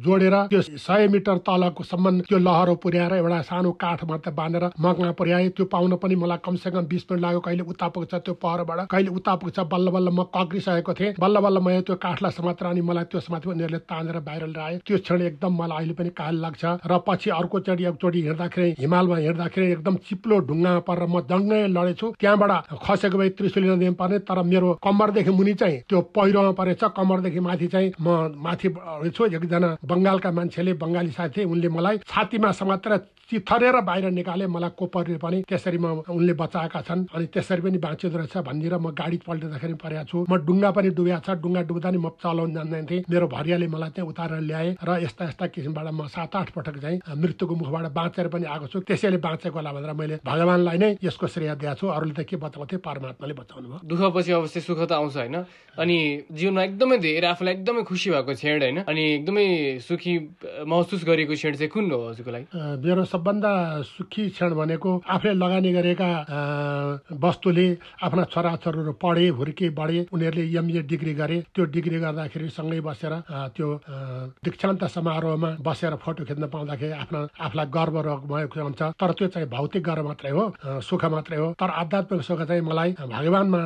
जोडेर 0.06 0.36
त्यो 0.50 0.62
सय 0.62 1.08
मिटर 1.14 1.38
तलको 1.48 1.84
सम्म 1.84 2.20
त्यो 2.30 2.38
लहरो 2.40 2.76
पुर्याएर 2.84 3.14
एउटा 3.14 3.42
सानो 3.50 3.72
काठ 3.84 4.04
मात्र 4.10 4.32
बाँधेर 4.40 4.66
मगमा 4.80 5.12
पुर्याए। 5.20 5.50
त्यो 5.58 5.66
पाउन 5.74 5.96
पनि 6.04 6.16
मलाई 6.16 6.38
कमसे 6.46 6.72
कम 6.72 6.86
बिस 6.92 7.04
मिनट 7.12 7.22
लाग्यो। 7.22 7.40
कहिले 7.46 7.64
उता 7.72 7.88
पुग्छ 7.94 8.14
त्यो 8.16 8.34
पहरबाट 8.44 8.88
कहिले 8.92 9.10
उता 9.18 9.36
पुग्छ 9.42 9.60
बल्ल 9.74 9.90
बल्ल 9.96 10.10
म 10.10 10.24
कग्रिसकेको 10.36 10.94
थिएँ। 10.94 11.14
बल्ल 11.20 11.40
बल्ल 11.46 11.60
मैले 11.66 11.82
त्यो 11.88 11.96
काठलाई 12.06 12.32
समातेर 12.32 12.68
अनि 12.68 12.82
मलाई 12.82 13.04
त्यो 13.12 13.20
समाति 13.20 13.50
उनीहरूले 13.50 13.80
तानेर 13.90 14.20
बाहिर 14.28 14.44
ल्याए। 14.48 14.80
त्यो 14.86 14.98
क्षण 14.98 15.22
एकदम 15.22 15.52
मलाई 15.62 15.78
अहिले 15.78 15.94
पनि 15.94 16.10
काल 16.18 16.36
लाग्छ। 16.44 16.64
र 16.86 16.98
पछि 17.08 17.30
अर्को 17.40 17.60
चोटि 17.60 17.84
एकचोटि 17.86 18.22
हिँड्दाखेरि 18.28 18.70
हिमालमा 18.80 19.18
हिँड्दाखेरि 19.18 19.72
एकदम 19.72 19.96
चिप्लो 20.08 20.40
ढुङ्गामा 20.48 20.80
परेर 20.88 21.08
म 21.08 21.22
जङ्गै 21.32 21.62
लडेछु। 21.68 22.08
त्यहाँबाट 22.20 22.52
खसेको 22.84 23.18
भए 23.18 23.30
त्रिशुली 23.38 23.68
नदीमा 23.70 23.96
पर्ने 24.00 24.20
तर 24.28 24.42
मेरो 24.44 24.70
कम्मरदेखि 24.84 25.32
मुनि 25.44 25.54
चाहिँ 25.60 25.78
त्यो 25.92 26.00
पहिरोमा 26.16 26.52
परेछ 26.56 26.84
कमरदेखि 26.96 27.40
माथि 27.44 27.68
चाहिँ 27.68 27.92
म 28.00 28.32
माथि 28.40 28.68
छु 29.12 29.26
एकजना 29.28 29.70
बङ्गालका 29.84 30.32
मान्छेले 30.32 30.74
बङ्गाली 30.80 31.12
साथी 31.12 31.44
उनले 31.44 31.68
मलाई 31.68 31.98
छातीमा 32.08 32.52
समातेर 32.56 32.94
चिथरेर 33.24 33.76
बाहिर 33.88 34.12
निकाले 34.12 34.48
मलाई 34.48 34.72
कोपरले 34.80 35.18
पनि 35.18 35.38
त्यसरी 35.50 35.78
म 35.78 36.04
उनले 36.08 36.34
बचाएका 36.40 36.82
छन्। 36.88 37.08
अनि 37.16 37.26
त्यसरी 37.34 37.62
पनि 37.66 37.78
बाँचिँदो 37.80 38.18
रहेछ 38.18 38.38
भनिदिएर 38.38 38.76
म 38.78 38.92
गाडी 38.96 39.18
पल्टिँदाखेरि 39.28 39.74
परेको 39.84 40.04
छु। 40.08 40.18
म 40.30 40.34
डुङ्गा 40.48 40.72
पनि 40.72 40.90
डुबेको 40.96 41.20
छ 41.24 41.30
डुङ्गा 41.44 41.62
डुब्दा 41.68 41.90
नि 41.92 41.98
म 41.98 42.08
चलाउन 42.20 42.54
जान्दैन 42.54 42.86
थिएँ। 42.88 43.04
मेरो 43.10 43.28
भरियाले 43.28 43.68
मलाई 43.68 43.92
चाहिँ 43.96 44.10
उतारेर 44.12 44.42
ल्याए 44.48 44.70
र 44.80 44.90
यस्ता 45.04 45.24
यस्ता 45.28 45.46
किसिमबाट 45.56 45.88
म 45.92 46.08
सात 46.08 46.36
आठ 46.36 46.50
पटक 46.56 46.76
चाहिँ 46.84 47.00
मृत्युको 47.16 47.56
मुखबाट 47.56 47.92
बाँचेर 47.92 48.28
पनि 48.28 48.46
आएको 48.46 48.68
छु। 48.68 48.80
त्यसैले 48.88 49.18
बाँचेको 49.24 49.58
होला 49.58 49.72
भनेर 49.72 49.94
मैले 50.00 50.16
भगवान्लाई 50.24 50.78
नै 50.78 50.90
यसको 51.04 51.28
श्रेय 51.28 51.56
दिएको 51.56 51.80
छु। 51.80 51.88
अरूले 51.88 52.14
त 52.14 52.28
के 52.28 52.36
बचाउँथे 52.38 52.78
परमात्माले 52.84 53.34
बचाउनु 53.34 53.68
भयो 53.72 53.80
दुःख 53.88 54.02
पछि 54.14 54.32
अवश्य 54.36 54.60
सुख 54.62 54.80
त 54.84 54.92
आउँछ 55.00 55.16
होइन? 55.18 55.33
अनि 55.74 55.98
जीवनमा 56.38 56.64
एकदमै 56.64 56.98
धेरै 57.02 57.28
आफूलाई 57.34 57.54
एकदमै 57.54 57.82
खुसी 57.90 58.10
भएको 58.14 58.34
क्षण 58.38 58.62
होइन? 58.62 58.78
अनि 58.86 59.04
एकदमै 59.14 59.46
सुखी 59.82 60.14
महसुस 60.70 61.02
गरेको 61.10 61.34
क्षण 61.34 61.54
चाहिँ 61.58 61.70
कुन 61.74 61.92
हो 61.92 61.98
हजुरको 62.14 62.32
लागि? 62.32 62.46
मेरो 62.86 63.04
सबभन्दा 63.10 63.52
सुखी 63.82 64.24
क्षण 64.38 64.54
भनेको 64.54 64.92
आफूले 65.02 65.34
लगानी 65.34 65.72
गरेका 65.74 66.10
वस्तुले 67.18 67.68
आफ्ना 68.06 68.24
छोराछोरीहरू 68.34 68.94
पढे 69.02 69.28
हुर्के 69.34 69.70
बढे 69.74 70.00
उनीहरूले 70.14 70.46
एमए 70.62 70.82
डिग्री 70.86 71.14
गरे 71.18 71.38
त्यो 71.56 71.66
डिग्री 71.74 71.98
गर्दाखेरि 72.06 72.50
सँगै 72.54 72.80
बसेर 72.86 73.14
त्यो 73.58 73.68
दीक्षान्त 74.46 74.84
समारोहमा 74.94 75.50
बसेर 75.66 75.96
फोटो 76.06 76.24
खिच्न 76.30 76.46
पाउँदाखेरि 76.54 76.94
आफ्ना 77.02 77.20
आफूलाई 77.50 77.66
गर्व 77.74 77.98
भएको 78.30 78.62
हुन्छ। 78.62 78.82
तर 78.94 79.12
त्यो 79.18 79.28
चाहिँ 79.34 79.50
भौतिक 79.50 79.84
गर्व 79.84 80.06
मात्रै 80.06 80.32
हो 80.38 80.44
सुख 80.86 81.06
मात्रै 81.18 81.38
हो। 81.42 81.48
तर 81.58 81.70
आध्यात्मिक 81.82 82.22
सुख 82.22 82.42
चाहिँ 82.46 82.62
मलाई 82.62 82.92
भगवान्मा 83.10 83.62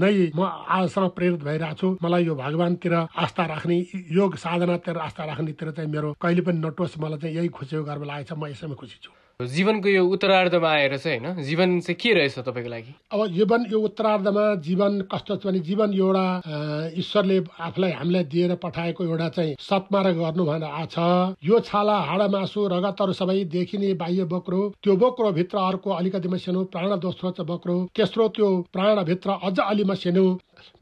नै 0.00 0.32
म 0.32 0.40
आज 0.40 0.93
भगवान्सँग 0.94 1.14
प्रेरित 1.16 1.42
भइरहेको 1.42 1.74
छु 1.74 1.98
मलाई 2.02 2.24
यो 2.24 2.34
भगवान्तिर 2.36 2.94
आस्था 2.94 3.44
राख्ने 3.46 3.78
योग 4.12 4.36
साधनातिर 4.36 4.98
आस्था 4.98 5.24
राख्नेतिर 5.24 5.70
चाहिँ 5.72 5.90
मेरो 5.90 6.14
कहिले 6.22 6.42
पनि 6.42 6.58
नटोस् 6.60 6.98
मलाई 7.00 7.18
चाहिँ 7.18 7.36
यही 7.36 7.48
खुसी 7.50 7.82
गर्व 7.82 8.04
लागेको 8.04 8.34
छ 8.34 8.38
म 8.38 8.46
यसैमा 8.46 8.74
खुसी 8.74 8.98
छु 9.02 9.10
जीवनको 9.40 9.88
यो 9.88 10.04
उत्तरार्धमा 10.06 10.68
आएर 10.70 10.96
चाहिँ 10.96 11.18
होइन 11.18 11.42
जीवन 11.42 11.80
चाहिँ 11.80 11.96
के 11.98 12.12
रहेछ 12.14 12.38
तपाईँको 12.38 12.70
लागि 12.70 12.94
अब 13.10 13.26
जीवन 13.28 13.64
यो 13.66 13.78
उत्तरार्धमा 13.80 14.44
जीवन 14.62 15.00
कस्तो 15.10 15.36
छ 15.36 15.46
भने 15.46 15.58
जीवन 15.60 15.92
एउटा 15.92 16.92
ईश्वरले 16.94 17.38
आफूलाई 17.58 17.90
हामीलाई 17.92 18.24
दिएर 18.30 18.54
पठाएको 18.62 19.04
एउटा 19.04 19.28
चाहिँ 19.28 19.56
सत्मार्ग 19.60 20.16
गर्नु 20.16 20.44
भनेर 20.46 20.70
आछ 20.70 20.94
यो 21.42 21.60
छाला 21.66 21.96
हाडा 22.06 22.28
मासु 22.30 22.66
रगतहरू 22.68 23.12
सबै 23.12 23.44
देखिने 23.50 23.92
बाह्य 23.98 24.24
बोक्रो 24.30 24.62
त्यो 24.78 24.96
बोक्रो 24.96 25.32
भित्र 25.32 25.58
अर्को 25.66 25.90
अलिकति 25.92 26.28
मसिनो 26.28 26.64
प्राण 26.70 26.96
दोस्रो 27.00 27.30
चाहिँ 27.32 27.46
बोक्रो 27.48 27.76
तेस्रो 27.90 28.28
त्यो 28.30 28.50
प्राणभित्र 28.72 29.38
अझ 29.42 29.58
अलि 29.60 29.84
मसिनो 29.84 30.26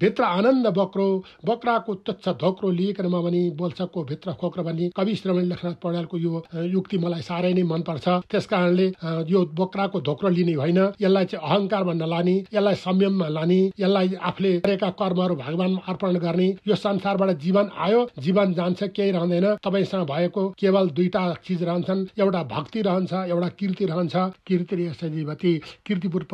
भित्र 0.01 0.23
आनन्द 0.25 0.67
बक्रो 0.79 1.07
बक्राको 1.47 1.95
तुच्छ 2.07 2.29
धोक्रो 2.41 2.71
लिइकन 2.71 3.07
म 3.07 3.23
भने 3.23 3.43
बोल्छको 3.57 4.05
भित्र 4.05 4.33
खोक्रो 4.41 4.63
भने 4.65 4.89
कवि 4.97 5.15
श्रमण 5.17 5.45
लेखनाथ 5.53 5.77
पौड्यालको 5.83 6.19
यो 6.19 6.45
युक्ति 6.75 6.99
मलाई 6.99 7.23
साह्रै 7.23 7.53
नै 7.55 7.63
मनपर्छ। 7.63 8.09
त्यस 8.31 8.47
कारणले 8.47 8.87
यो 9.31 9.45
बोक्राको 9.55 10.01
धोक्रो 10.01 10.29
लिने 10.29 10.55
होइन। 10.55 10.79
यसलाई 11.01 11.25
चाहिँ 11.25 11.43
अहङ्कारमा 11.49 11.93
नलाने 11.93 12.37
यसलाई 12.55 12.75
संयममा 12.83 13.29
लाने 13.29 13.61
यसलाई 13.81 14.15
आफूले 14.23 14.53
गरेका 14.61 14.91
कर्महरू 15.01 15.35
भगवानमा 15.37 15.81
अर्पण 15.89 16.19
गर्ने 16.19 16.49
यो 16.69 16.75
संसारबाट 16.77 17.31
जीवन 17.39 17.71
आयो 17.79 18.01
जीवन 18.19 18.55
जान्छ 18.55 18.83
केही 18.97 19.11
रहँदैन। 19.13 19.47
तपाईँसँग 19.65 20.07
भएको 20.11 20.49
केवल 20.59 20.89
दुईटा 20.97 21.23
चिज 21.45 21.63
रहन्छन्। 21.63 22.07
एउटा 22.19 22.43
भक्ति 22.53 22.83
रहन्छ 22.83 23.13
एउटा 23.13 23.49
कीर्ति 23.59 23.85
रहन्छ। 23.87 24.15
कीर्ति 24.47 24.77
जीवती। 25.03 25.53
कीर्तिपुर 25.87 26.27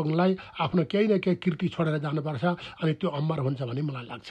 आफ्नो 0.61 0.83
केही 0.91 1.07
न 1.09 1.19
केही 1.19 1.37
कीर्ति 1.43 1.69
छोडेर 1.69 1.99
जानुपर्छ। 1.99 2.45
अनि 2.45 2.93
त्यो 3.01 3.11
अमर 3.39 3.47
हुन्छ 3.47 3.63
भन्ने 3.63 3.83
मलाई 3.87 4.07
लाग्छ। 4.11 4.31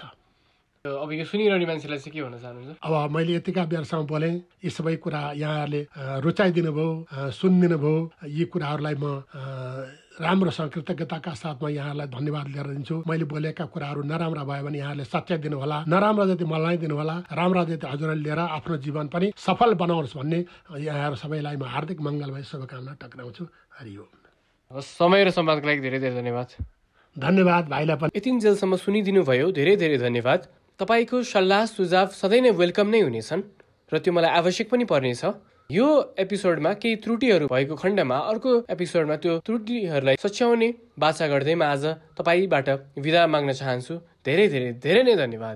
अब 0.85 1.11
यो 1.11 1.25
सुनिरहने 1.27 1.65
मान्छेलाई 1.67 1.99
चाहिँ 1.99 2.13
के 2.15 2.21
भन्न 2.23 2.37
चाहनुहुन्छ? 2.39 2.79
अब 2.79 3.11
मैले 3.11 3.33
यतिका 3.39 3.63
बेरसम्म 3.67 4.05
बोलेँ 4.07 4.33
यी 4.63 4.69
सबै 4.71 4.95
कुरा 5.03 5.21
यहाँहरूले 5.35 5.81
रुचाइदिनु 6.23 6.71
भयो 6.71 6.87
सुनिदिनु 7.35 7.77
भयो 7.83 7.95
यी 8.23 8.43
कुराहरूलाई 8.51 8.95
म 8.95 9.05
राम्रोसँग 10.17 10.69
कृतज्ञताका 10.73 11.33
साथमा 11.33 11.69
यहाँहरूलाई 11.69 12.07
धन्यवाद 12.07 12.47
लिएर 12.55 12.67
दिन्छु। 12.73 12.95
मैले 13.03 13.25
बोलेका 13.27 13.65
कुराहरू 13.67 14.01
नराम्रा 14.07 14.43
भयो 14.47 14.63
भने 14.63 14.77
यहाँहरूले 14.79 15.05
सच्याइदिनु 15.11 15.57
होला 15.59 15.77
नराम्रो 15.91 16.25
जति 16.31 16.45
मलाई 16.47 16.77
दिनु 16.77 16.95
होला 16.95 17.15
राम्रा 17.35 17.63
जति 17.67 17.85
हजुरले 17.85 18.23
लिएर 18.23 18.39
आफ्नो 18.39 18.77
जीवन 18.79 19.07
पनि 19.11 19.27
सफल 19.35 19.73
बनाउनुहोस् 19.75 20.17
भन्ने 20.17 20.39
यहाँहरू 20.87 21.15
सबैलाई 21.19 21.55
म 21.57 21.67
हार्दिक 21.67 21.99
मङ्गलमय 21.99 22.43
शुभकामना 22.47 22.93
टक्राउँछु। 22.95 23.43
हरिओम 23.75 24.09
समय 24.71 25.23
र 25.25 25.29
सम्वादको 25.35 25.67
लागि 25.67 25.81
धेरै 25.83 25.99
धेरै 25.99 26.15
धन्यवाद। 26.15 26.49
धन्यवाद 27.19 27.67
भाइलाई 27.69 27.97
पनि। 28.01 28.77
सुनिदिनु 28.77 29.21
भयो 29.23 29.51
धेरै 29.51 29.75
धेरै 29.75 29.97
धन्यवाद। 29.97 30.39
तपाईँको 30.79 31.17
सल्लाह 31.25 31.65
सुझाव 31.65 32.07
सधैँ 32.13 32.41
नै 32.41 32.51
वेलकम 32.61 32.87
नै 32.93 32.99
हुनेछन् 33.01 33.41
र 33.91 33.97
त्यो 33.97 34.11
मलाई 34.13 34.31
आवश्यक 34.39 34.67
पनि 34.69 34.85
पर्नेछ। 34.85 35.23
यो 35.69 35.87
एपिसोडमा 36.23 36.71
केही 36.81 36.95
त्रुटिहरू 37.03 37.45
भएको 37.53 37.75
खण्डमा 37.75 38.17
अर्को 38.31 38.51
एपिसोडमा 38.69 39.15
त्यो 39.23 39.33
त्रुटिहरूलाई 39.47 40.15
सच्याउने 40.15 40.69
बाचा 40.99 41.25
गर्दै 41.33 41.55
म 41.55 41.63
आज 41.65 41.83
तपाईँबाट 42.17 42.67
विदा 43.01 43.21
माग्न 43.33 43.49
चाहन्छु। 43.59 43.93
धेरै 44.25 44.45
धेरै 44.53 44.69
धेरै 44.85 45.01
नै 45.03 45.15
धन्यवाद। 45.23 45.55